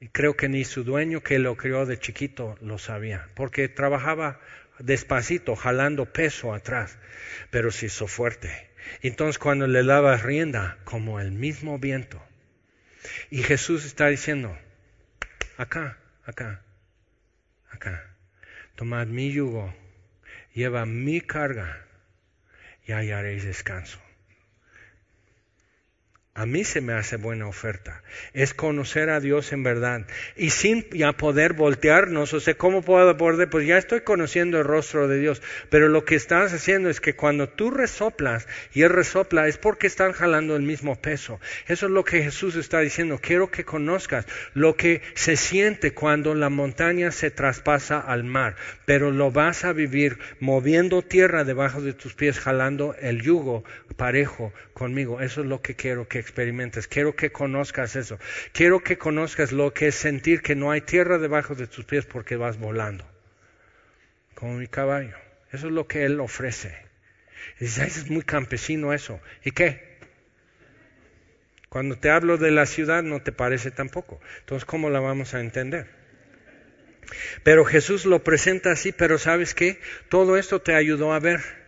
[0.01, 4.41] Y creo que ni su dueño que lo crió de chiquito lo sabía, porque trabajaba
[4.83, 6.99] despacito, jalando peso atrás,
[7.51, 8.71] pero se hizo fuerte.
[9.03, 12.23] Entonces cuando le daba rienda, como el mismo viento.
[13.31, 14.57] Y Jesús está diciendo,
[15.57, 16.63] acá, acá,
[17.71, 18.15] acá,
[18.75, 19.75] tomad mi yugo,
[20.55, 21.87] lleva mi carga
[22.87, 24.01] y hallaréis descanso
[26.41, 28.03] a mí se me hace buena oferta.
[28.33, 30.07] Es conocer a Dios en verdad.
[30.37, 33.51] Y sin ya poder voltearnos, o sea, ¿cómo puedo poder?
[33.51, 35.43] Pues ya estoy conociendo el rostro de Dios.
[35.69, 39.87] Pero lo que estás haciendo es que cuando tú resoplas y Él resopla, es porque
[39.87, 41.41] están jalando el mismo peso.
[41.69, 43.21] Eso es lo que Jesús está diciendo.
[43.21, 44.25] Quiero que conozcas
[44.55, 48.57] lo que se siente cuando la montaña se traspasa al mar.
[48.87, 53.63] Pero lo vas a vivir moviendo tierra debajo de tus pies, jalando el yugo
[53.99, 55.21] parejo conmigo.
[55.21, 56.87] Eso es lo que quiero que experimentes.
[56.87, 58.19] Quiero que conozcas eso.
[58.53, 62.07] Quiero que conozcas lo que es sentir que no hay tierra debajo de tus pies
[62.07, 63.05] porque vas volando.
[64.35, 65.17] Como mi caballo.
[65.53, 66.77] Eso es lo que Él ofrece.
[67.59, 69.21] Y dices, es muy campesino eso.
[69.45, 69.99] ¿Y qué?
[71.69, 74.21] Cuando te hablo de la ciudad no te parece tampoco.
[74.41, 75.87] Entonces, ¿cómo la vamos a entender?
[77.43, 79.81] Pero Jesús lo presenta así, pero ¿sabes qué?
[80.09, 81.60] Todo esto te ayudó a ver.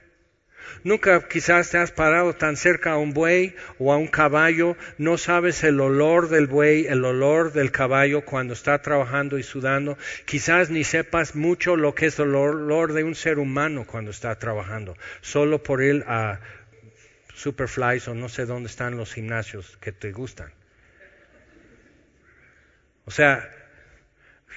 [0.84, 5.18] Nunca quizás te has parado tan cerca a un buey o a un caballo, no
[5.18, 9.96] sabes el olor del buey, el olor del caballo cuando está trabajando y sudando.
[10.24, 14.38] Quizás ni sepas mucho lo que es el olor de un ser humano cuando está
[14.38, 16.40] trabajando, solo por ir a
[17.34, 20.52] Superflies o no sé dónde están los gimnasios que te gustan.
[23.04, 23.50] O sea,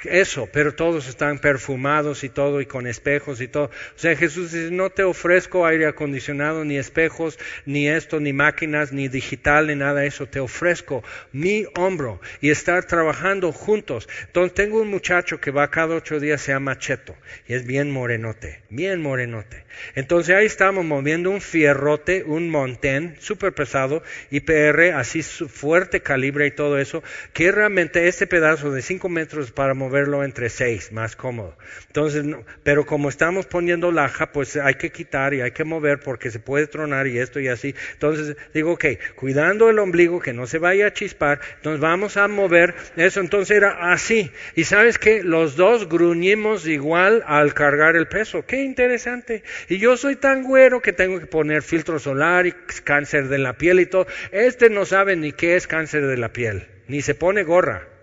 [0.09, 3.65] eso, pero todos están perfumados y todo y con espejos y todo.
[3.65, 8.91] O sea, Jesús dice, no te ofrezco aire acondicionado, ni espejos, ni esto, ni máquinas,
[8.91, 10.27] ni digital, ni nada de eso.
[10.27, 14.07] Te ofrezco mi hombro y estar trabajando juntos.
[14.27, 17.15] Entonces tengo un muchacho que va cada ocho días, se llama Cheto,
[17.47, 19.65] y es bien morenote, bien morenote.
[19.95, 26.51] Entonces ahí estamos moviendo un fierrote, un montén súper pesado, IPR, así fuerte calibre y
[26.51, 27.03] todo eso,
[27.33, 31.57] que realmente este pedazo de cinco metros para moverlo entre seis, más cómodo.
[31.87, 32.25] Entonces,
[32.63, 36.39] pero como estamos poniendo laja, pues hay que quitar y hay que mover porque se
[36.39, 37.73] puede tronar y esto y así.
[37.93, 38.85] Entonces digo, ok,
[39.15, 43.21] cuidando el ombligo que no se vaya a chispar, entonces vamos a mover eso.
[43.21, 44.31] Entonces era así.
[44.55, 48.45] Y sabes que los dos gruñimos igual al cargar el peso.
[48.45, 49.43] Qué interesante.
[49.69, 52.51] Y yo soy tan güero que tengo que poner filtro solar y
[52.83, 54.07] cáncer de la piel y todo.
[54.33, 57.94] Este no sabe ni qué es cáncer de la piel, ni se pone gorra.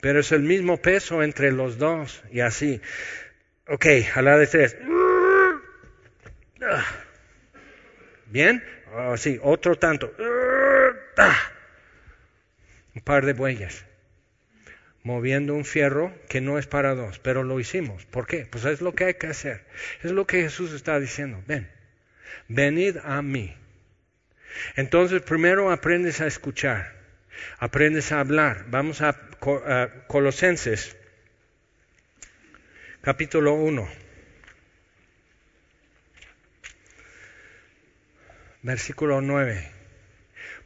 [0.00, 2.80] Pero es el mismo peso entre los dos y así.
[3.66, 4.76] Ok, a la de tres.
[8.26, 8.64] ¿Bien?
[8.94, 10.12] Oh, sí, otro tanto.
[12.94, 13.84] Un par de bueyes.
[15.02, 18.04] Moviendo un fierro que no es para dos, pero lo hicimos.
[18.06, 18.46] ¿Por qué?
[18.50, 19.64] Pues es lo que hay que hacer.
[20.02, 21.42] Es lo que Jesús está diciendo.
[21.46, 21.70] Ven,
[22.48, 23.56] venid a mí.
[24.76, 26.99] Entonces primero aprendes a escuchar
[27.58, 28.66] aprendes a hablar.
[28.68, 29.16] Vamos a,
[30.06, 30.96] Colosenses,
[33.02, 33.88] capítulo 1.
[38.62, 39.70] Versículo 9.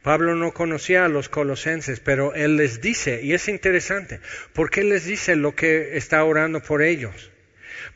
[0.01, 4.19] Pablo no conocía a los colosenses, pero él les dice, y es interesante,
[4.53, 7.31] porque él les dice lo que está orando por ellos,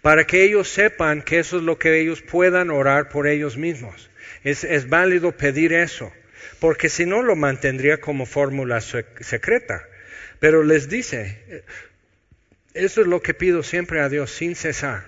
[0.02, 4.10] para que ellos sepan que eso es lo que ellos puedan orar por ellos mismos.
[4.44, 6.12] Es, es válido pedir eso
[6.60, 9.88] porque si no lo mantendría como fórmula secreta.
[10.40, 11.64] Pero les dice,
[12.74, 15.04] eso es lo que pido siempre a Dios sin cesar.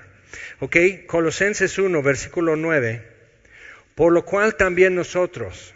[0.59, 0.77] ¿Ok?
[1.07, 3.01] Colosenses 1, versículo 9.
[3.95, 5.73] Por lo cual también nosotros,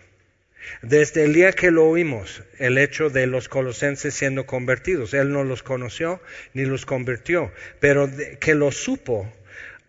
[0.82, 5.44] desde el día que lo oímos, el hecho de los colosenses siendo convertidos, Él no
[5.44, 6.22] los conoció
[6.54, 8.10] ni los convirtió, pero
[8.40, 9.32] que lo supo,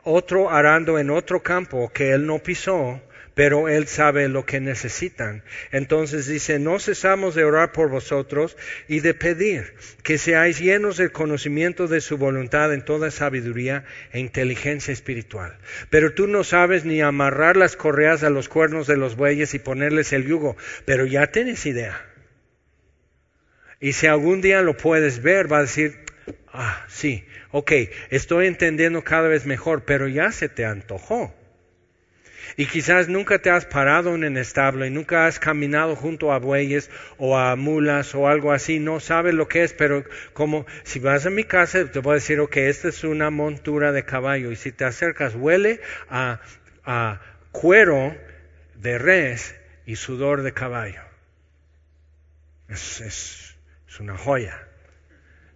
[0.02, 3.00] otro arando en otro campo que Él no pisó,
[3.36, 5.42] pero Él sabe lo que necesitan.
[5.70, 8.56] Entonces dice, no cesamos de orar por vosotros
[8.88, 14.20] y de pedir que seáis llenos del conocimiento de su voluntad en toda sabiduría e
[14.20, 15.58] inteligencia espiritual.
[15.90, 19.58] Pero tú no sabes ni amarrar las correas a los cuernos de los bueyes y
[19.58, 20.56] ponerles el yugo,
[20.86, 22.02] pero ya tienes idea.
[23.80, 26.06] Y si algún día lo puedes ver, va a decir,
[26.54, 27.70] ah, sí, ok,
[28.08, 31.34] estoy entendiendo cada vez mejor, pero ya se te antojó.
[32.56, 36.38] Y quizás nunca te has parado en el establo y nunca has caminado junto a
[36.38, 40.98] bueyes o a mulas o algo así, no sabes lo que es, pero como si
[40.98, 44.52] vas a mi casa te voy a decir, ok, esta es una montura de caballo
[44.52, 46.40] y si te acercas huele a,
[47.50, 48.16] cuero
[48.76, 49.54] de res
[49.86, 51.00] y sudor de caballo.
[52.68, 53.56] Es, es,
[53.98, 54.68] una joya.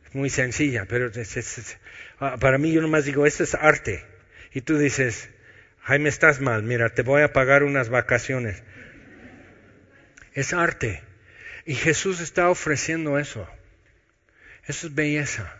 [0.06, 1.10] Es muy sencilla, pero
[2.20, 4.02] ah, para mí yo nomás digo, esto es arte.
[4.52, 5.28] Y tú dices,
[5.90, 8.62] Jaime, estás mal, mira, te voy a pagar unas vacaciones.
[10.34, 11.02] Es arte.
[11.66, 13.48] Y Jesús está ofreciendo eso.
[14.68, 15.52] Eso es belleza.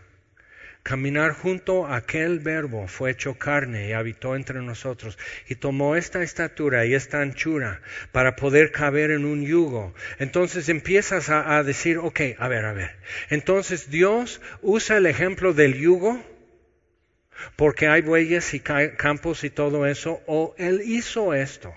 [0.83, 5.19] caminar junto a aquel verbo fue hecho carne y habitó entre nosotros
[5.49, 7.81] y tomó esta estatura y esta anchura
[8.13, 9.93] para poder caber en un yugo.
[10.17, 12.95] Entonces empiezas a, decir, ok, a ver, a ver.
[13.29, 16.23] Entonces Dios usa el ejemplo del yugo
[17.55, 21.73] porque hay bueyes y campos y todo eso, o Él hizo esto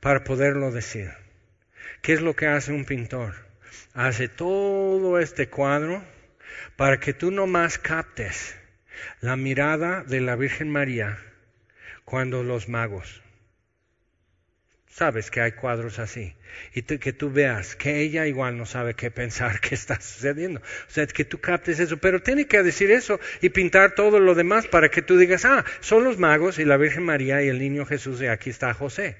[0.00, 1.12] para poderlo decir.
[2.02, 3.34] ¿Qué es lo que hace un pintor?
[3.94, 6.04] Hace todo este cuadro
[6.76, 8.56] para que tú no más captes
[9.20, 11.18] la mirada de la Virgen María
[12.04, 13.22] cuando los magos.
[14.96, 16.34] Sabes que hay cuadros así.
[16.74, 20.60] Y que tú veas que ella igual no sabe qué pensar que está sucediendo.
[20.60, 21.98] O sea, que tú captes eso.
[21.98, 25.66] Pero tiene que decir eso y pintar todo lo demás para que tú digas, ah,
[25.80, 29.16] son los magos y la Virgen María y el niño Jesús y aquí está José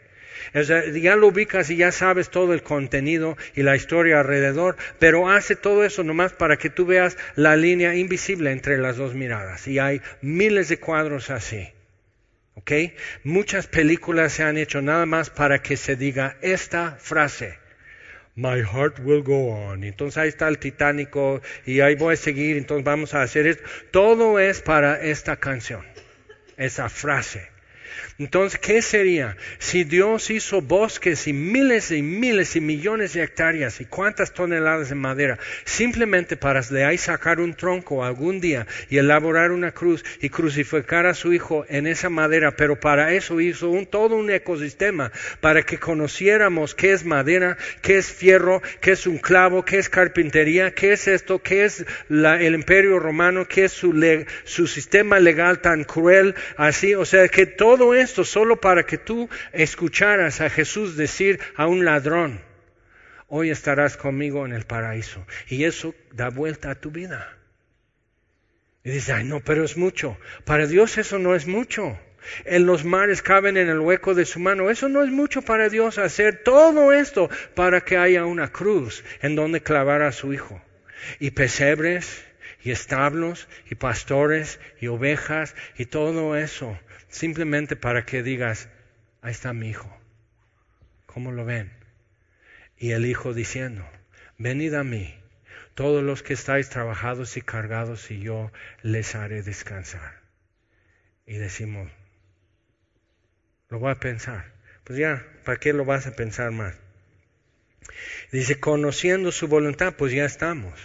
[0.52, 5.56] ya lo ubicas y ya sabes todo el contenido y la historia alrededor, pero hace
[5.56, 9.66] todo eso nomás para que tú veas la línea invisible entre las dos miradas.
[9.66, 11.68] Y hay miles de cuadros así.
[12.56, 12.72] ¿Ok?
[13.22, 17.58] Muchas películas se han hecho nada más para que se diga esta frase.
[18.34, 19.84] My heart will go on.
[19.84, 22.56] Entonces ahí está el Titánico y ahí voy a seguir.
[22.56, 23.62] Entonces vamos a hacer esto.
[23.90, 25.84] Todo es para esta canción.
[26.56, 27.46] Esa frase.
[28.18, 33.82] Entonces, ¿qué sería si Dios hizo bosques y miles y miles y millones de hectáreas
[33.82, 39.52] y cuántas toneladas de madera simplemente para de sacar un tronco algún día y elaborar
[39.52, 42.56] una cruz y crucificar a su hijo en esa madera?
[42.56, 45.12] Pero para eso hizo un, todo un ecosistema
[45.42, 49.90] para que conociéramos qué es madera, qué es fierro, qué es un clavo, qué es
[49.90, 53.92] carpintería, qué es esto, qué es el imperio romano, qué es su,
[54.44, 58.98] su sistema legal tan cruel, así, o sea, que todo es esto solo para que
[58.98, 62.40] tú escucharas a Jesús decir a un ladrón,
[63.26, 65.26] hoy estarás conmigo en el paraíso.
[65.48, 67.36] Y eso da vuelta a tu vida.
[68.84, 70.16] Y dices, ay no, pero es mucho.
[70.44, 71.98] Para Dios eso no es mucho.
[72.44, 74.70] En los mares caben en el hueco de su mano.
[74.70, 79.34] Eso no es mucho para Dios hacer todo esto para que haya una cruz en
[79.34, 80.62] donde clavar a su hijo.
[81.18, 82.24] Y pesebres,
[82.62, 86.78] y establos, y pastores, y ovejas, y todo eso
[87.16, 88.68] simplemente para que digas,
[89.22, 89.90] ahí está mi hijo.
[91.06, 91.72] ¿Cómo lo ven?
[92.76, 93.88] Y el hijo diciendo,
[94.36, 95.18] venid a mí,
[95.74, 98.52] todos los que estáis trabajados y cargados, y yo
[98.82, 100.20] les haré descansar.
[101.26, 101.90] Y decimos,
[103.70, 104.52] lo voy a pensar.
[104.84, 106.76] Pues ya, ¿para qué lo vas a pensar más?
[108.30, 110.78] Dice, conociendo su voluntad, pues ya estamos,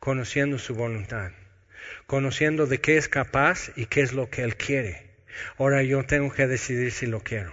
[0.00, 1.30] conociendo su voluntad,
[2.06, 5.07] conociendo de qué es capaz y qué es lo que Él quiere.
[5.58, 7.52] Ahora yo tengo que decidir si lo quiero.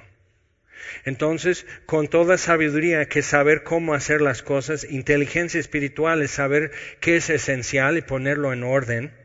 [1.03, 7.17] Entonces, con toda sabiduría que saber cómo hacer las cosas, inteligencia espiritual es saber qué
[7.17, 9.24] es esencial y ponerlo en orden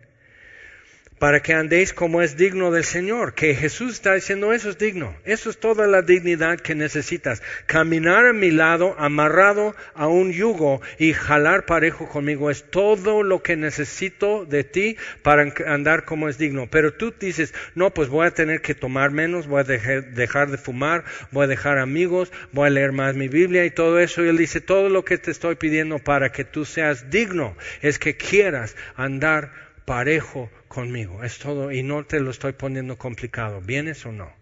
[1.20, 5.14] para que andéis como es digno del Señor, que Jesús está diciendo eso es digno,
[5.24, 10.80] eso es toda la dignidad que necesitas, caminar a mi lado amarrado a un yugo
[10.98, 16.38] y jalar parejo conmigo es todo lo que necesito de ti para andar como es
[16.38, 20.50] digno, pero tú dices, no, pues voy a tener que tomar menos, voy a dejar
[20.50, 24.24] de fumar, voy a dejar amigos, voy a leer más mi Biblia y todo eso,
[24.24, 27.98] y él dice, todo lo que te estoy pidiendo para que tú seas digno es
[27.98, 29.52] que quieras andar
[29.84, 31.24] parejo conmigo.
[31.24, 33.60] Es todo y no te lo estoy poniendo complicado.
[33.60, 34.32] ¿Vienes o no?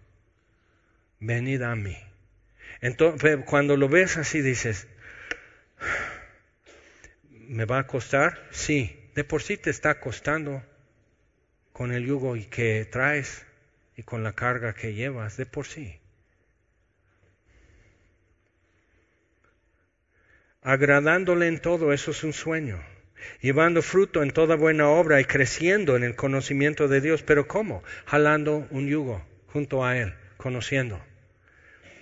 [1.19, 1.97] Venid a mí.
[2.79, 4.87] Entonces, cuando lo ves así dices,
[7.31, 8.47] ¿me va a costar?
[8.51, 10.63] Sí, de por sí te está costando
[11.73, 13.43] con el yugo que traes
[13.97, 15.99] y con la carga que llevas, de por sí.
[20.61, 22.79] Agradándole en todo, eso es un sueño
[23.41, 27.23] llevando fruto en toda buena obra y creciendo en el conocimiento de Dios.
[27.23, 27.83] Pero ¿cómo?
[28.05, 31.01] Jalando un yugo junto a Él, conociendo,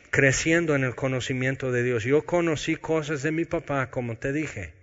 [0.10, 2.04] creciendo en el conocimiento de Dios.
[2.04, 4.74] Yo conocí cosas de mi papá, como te dije,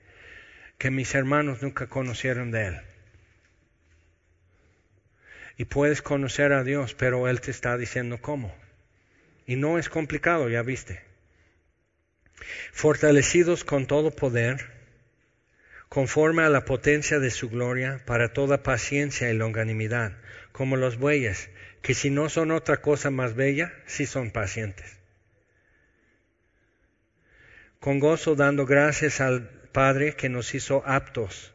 [0.78, 2.80] que mis hermanos nunca conocieron de Él.
[5.56, 8.54] Y puedes conocer a Dios, pero Él te está diciendo cómo.
[9.46, 11.02] Y no es complicado, ya viste.
[12.72, 14.73] Fortalecidos con todo poder
[15.94, 20.16] conforme a la potencia de su gloria, para toda paciencia y longanimidad,
[20.50, 21.50] como los bueyes,
[21.82, 24.98] que si no son otra cosa más bella, sí son pacientes.
[27.78, 31.53] Con gozo dando gracias al Padre que nos hizo aptos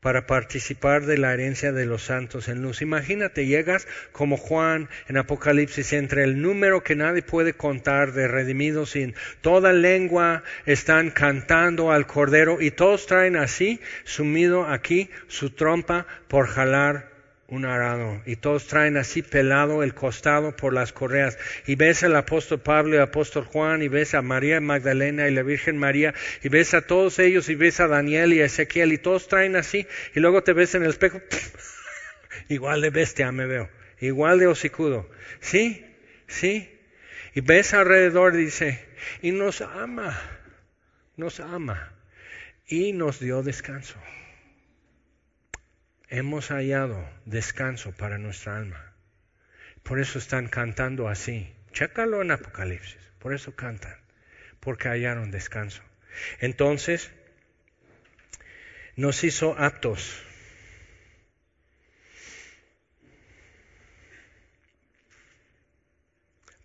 [0.00, 2.80] para participar de la herencia de los santos en luz.
[2.80, 8.90] Imagínate, llegas como Juan en Apocalipsis, entre el número que nadie puede contar de redimidos,
[8.90, 16.06] sin toda lengua están cantando al Cordero y todos traen así, sumido aquí, su trompa
[16.28, 17.09] por jalar
[17.50, 21.36] un arado y todos traen así pelado el costado por las correas.
[21.66, 25.34] Y ves al apóstol Pablo y al apóstol Juan y ves a María Magdalena y
[25.34, 28.92] la Virgen María y ves a todos ellos y ves a Daniel y a Ezequiel
[28.92, 31.20] y todos traen así y luego te ves en el espejo
[32.48, 33.68] igual de bestia me veo
[34.00, 35.10] igual de hocicudo.
[35.40, 35.84] Sí
[36.28, 36.76] sí.
[37.34, 38.88] Y ves alrededor dice
[39.22, 40.18] y nos ama
[41.16, 41.92] nos ama
[42.66, 43.96] y nos dio descanso
[46.10, 48.92] hemos hallado descanso para nuestra alma.
[49.82, 51.54] Por eso están cantando así.
[51.72, 52.98] Chécalo en Apocalipsis.
[53.20, 53.96] Por eso cantan.
[54.58, 55.82] Porque hallaron descanso.
[56.40, 57.10] Entonces,
[58.96, 60.26] nos hizo aptos.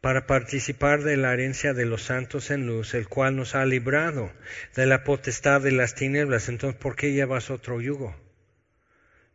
[0.02, 4.32] para participar de la herencia de los santos en luz, el cual nos ha librado
[4.76, 6.48] de la potestad de las tinieblas.
[6.48, 8.16] Entonces, ¿por qué llevas otro yugo?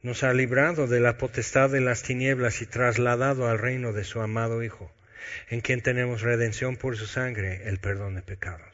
[0.03, 4.20] Nos ha librado de la potestad de las tinieblas y trasladado al reino de su
[4.20, 4.90] amado Hijo,
[5.48, 8.66] en quien tenemos redención por su sangre, el perdón de pecados.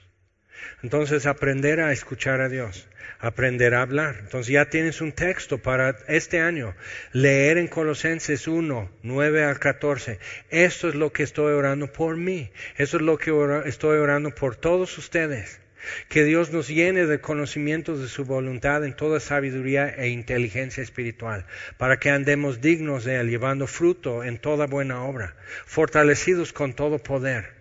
[0.82, 4.16] Entonces aprender a escuchar a Dios, aprender a hablar.
[4.20, 6.74] Entonces ya tienes un texto para este año,
[7.12, 10.18] leer en Colosenses 1, 9 al 14.
[10.50, 13.32] Esto es lo que estoy orando por mí, eso es lo que
[13.66, 15.60] estoy orando por todos ustedes
[16.08, 21.46] que Dios nos llene de conocimientos de su voluntad en toda sabiduría e inteligencia espiritual,
[21.78, 25.34] para que andemos dignos de Él, llevando fruto en toda buena obra,
[25.66, 27.55] fortalecidos con todo poder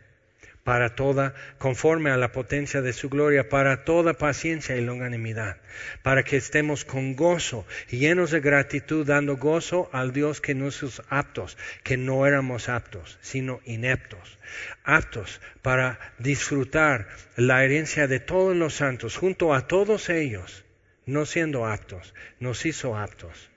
[0.66, 5.57] para toda, conforme a la potencia de su gloria, para toda paciencia y longanimidad,
[6.01, 11.03] para que estemos con gozo llenos de gratitud, dando gozo al Dios que nos es
[11.07, 14.39] aptos, que no éramos aptos, sino ineptos,
[14.84, 20.66] aptos para disfrutar la herencia de todos los santos, junto a todos ellos,
[21.05, 23.51] no siendo aptos, nos hizo aptos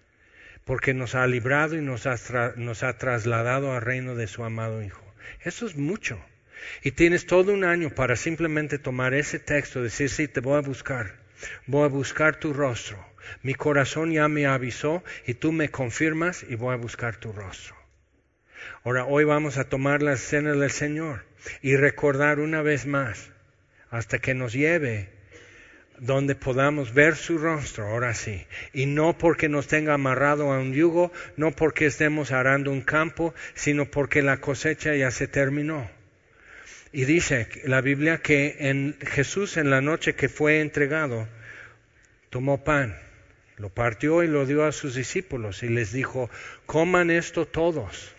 [0.66, 2.16] porque nos ha librado y nos ha,
[2.56, 5.02] nos ha trasladado al reino de su amado Hijo.
[5.40, 6.22] Eso es mucho.
[6.82, 10.60] Y tienes todo un año para simplemente tomar ese texto decir, sí, te voy a
[10.60, 11.16] buscar,
[11.66, 12.98] voy a buscar tu rostro.
[13.42, 17.76] Mi corazón ya me avisó y tú me confirmas y voy a buscar tu rostro.
[18.84, 21.24] Ahora, hoy vamos a tomar la escena del Señor
[21.62, 23.30] y recordar una vez más
[23.90, 25.10] hasta que nos lleve
[26.00, 28.46] donde podamos ver su rostro, ahora sí.
[28.72, 33.34] Y no porque nos tenga amarrado a un yugo, no porque estemos arando un campo,
[33.54, 35.90] sino porque la cosecha ya se terminó.
[36.92, 41.28] Y dice la Biblia que en Jesús en la noche que fue entregado,
[42.30, 42.96] tomó pan,
[43.56, 46.30] lo partió y lo dio a sus discípulos y les dijo,
[46.66, 48.14] coman esto todos.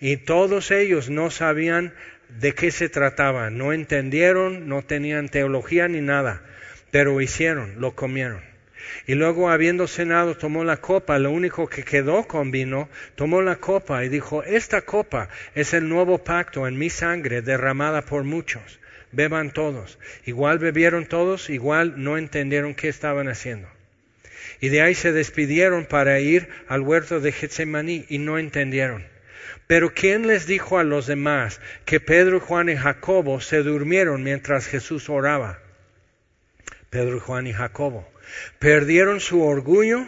[0.00, 1.92] Y todos ellos no sabían
[2.28, 6.42] de qué se trataba, no entendieron, no tenían teología ni nada,
[6.90, 8.51] pero hicieron, lo comieron.
[9.06, 13.56] Y luego, habiendo cenado, tomó la copa, lo único que quedó con vino, tomó la
[13.56, 18.80] copa y dijo, esta copa es el nuevo pacto en mi sangre derramada por muchos.
[19.12, 19.98] Beban todos.
[20.24, 23.68] Igual bebieron todos, igual no entendieron qué estaban haciendo.
[24.60, 29.04] Y de ahí se despidieron para ir al huerto de Getsemaní y no entendieron.
[29.66, 34.66] Pero ¿quién les dijo a los demás que Pedro, Juan y Jacobo se durmieron mientras
[34.66, 35.60] Jesús oraba?
[36.90, 38.11] Pedro, Juan y Jacobo.
[38.58, 40.06] Perdieron su orgullo,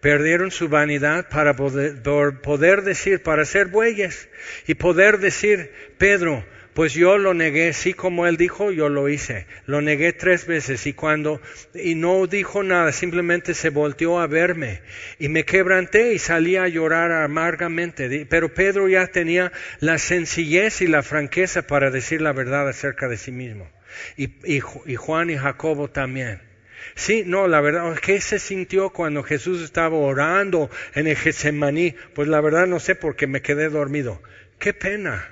[0.00, 4.28] perdieron su vanidad para poder, decir, para ser bueyes
[4.66, 6.44] y poder decir, Pedro,
[6.74, 9.46] pues yo lo negué, sí como él dijo, yo lo hice.
[9.66, 11.40] Lo negué tres veces y cuando,
[11.74, 14.80] y no dijo nada, simplemente se volteó a verme
[15.18, 18.26] y me quebranté y salí a llorar amargamente.
[18.28, 23.18] Pero Pedro ya tenía la sencillez y la franqueza para decir la verdad acerca de
[23.18, 23.70] sí mismo.
[24.16, 26.51] Y, y Juan y Jacobo también.
[26.94, 31.94] Sí, no, la verdad, ¿qué se sintió cuando Jesús estaba orando en el Getsemaní?
[32.14, 34.22] Pues la verdad no sé porque me quedé dormido.
[34.58, 35.28] Qué pena.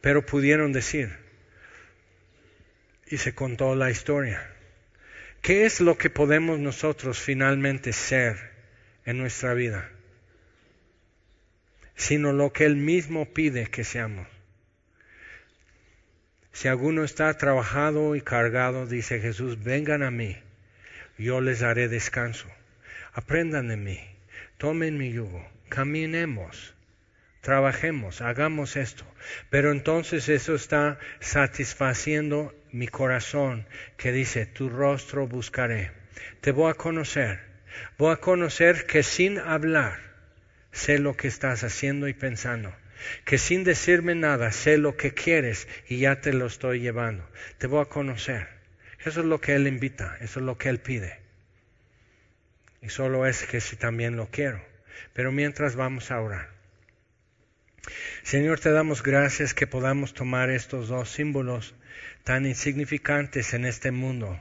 [0.00, 1.16] Pero pudieron decir.
[3.06, 4.52] Y se contó la historia.
[5.42, 8.36] ¿Qué es lo que podemos nosotros finalmente ser
[9.04, 9.90] en nuestra vida?
[11.94, 14.35] Sino lo que Él mismo pide que seamos.
[16.56, 20.38] Si alguno está trabajado y cargado, dice Jesús, vengan a mí,
[21.18, 22.48] yo les daré descanso.
[23.12, 24.00] Aprendan de mí,
[24.56, 26.74] tomen mi yugo, caminemos,
[27.42, 29.04] trabajemos, hagamos esto.
[29.50, 33.66] Pero entonces eso está satisfaciendo mi corazón
[33.98, 35.90] que dice, tu rostro buscaré,
[36.40, 37.38] te voy a conocer,
[37.98, 39.98] Voy a conocer que sin hablar
[40.72, 42.74] sé lo que estás haciendo y pensando.
[43.24, 47.28] Que sin decirme nada sé lo que quieres y ya te lo estoy llevando.
[47.58, 48.48] Te voy a conocer.
[49.04, 51.20] Eso es lo que Él invita, eso es lo que Él pide.
[52.82, 54.60] Y solo es que si también lo quiero.
[55.12, 56.50] Pero mientras vamos a orar.
[58.22, 61.74] Señor, te damos gracias que podamos tomar estos dos símbolos
[62.24, 64.40] tan insignificantes en este mundo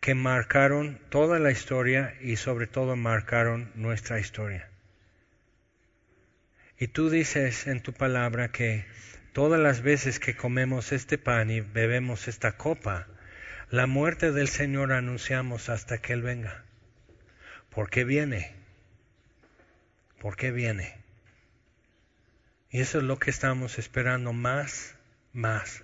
[0.00, 4.68] que marcaron toda la historia y sobre todo marcaron nuestra historia.
[6.78, 8.84] Y tú dices en tu palabra que
[9.32, 13.06] todas las veces que comemos este pan y bebemos esta copa,
[13.70, 16.64] la muerte del Señor anunciamos hasta que Él venga.
[17.70, 18.54] ¿Por qué viene?
[20.20, 20.98] ¿Por qué viene?
[22.70, 24.94] Y eso es lo que estamos esperando más,
[25.32, 25.82] más.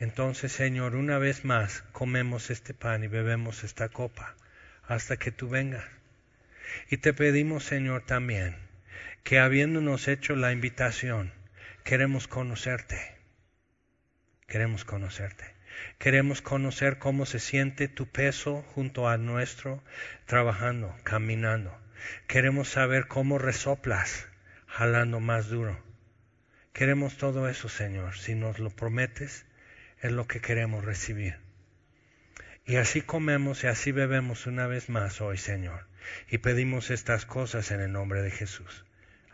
[0.00, 4.34] Entonces, Señor, una vez más comemos este pan y bebemos esta copa
[4.88, 5.84] hasta que tú vengas.
[6.90, 8.67] Y te pedimos, Señor, también
[9.24, 11.32] que habiéndonos hecho la invitación,
[11.84, 13.16] queremos conocerte.
[14.46, 15.44] Queremos conocerte.
[15.98, 19.82] Queremos conocer cómo se siente tu peso junto a nuestro,
[20.26, 21.76] trabajando, caminando.
[22.26, 24.28] Queremos saber cómo resoplas,
[24.66, 25.82] jalando más duro.
[26.72, 28.16] Queremos todo eso, Señor.
[28.16, 29.44] Si nos lo prometes,
[30.00, 31.36] es lo que queremos recibir.
[32.64, 35.86] Y así comemos y así bebemos una vez más hoy, Señor.
[36.30, 38.84] Y pedimos estas cosas en el nombre de Jesús.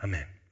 [0.05, 0.44] Amen.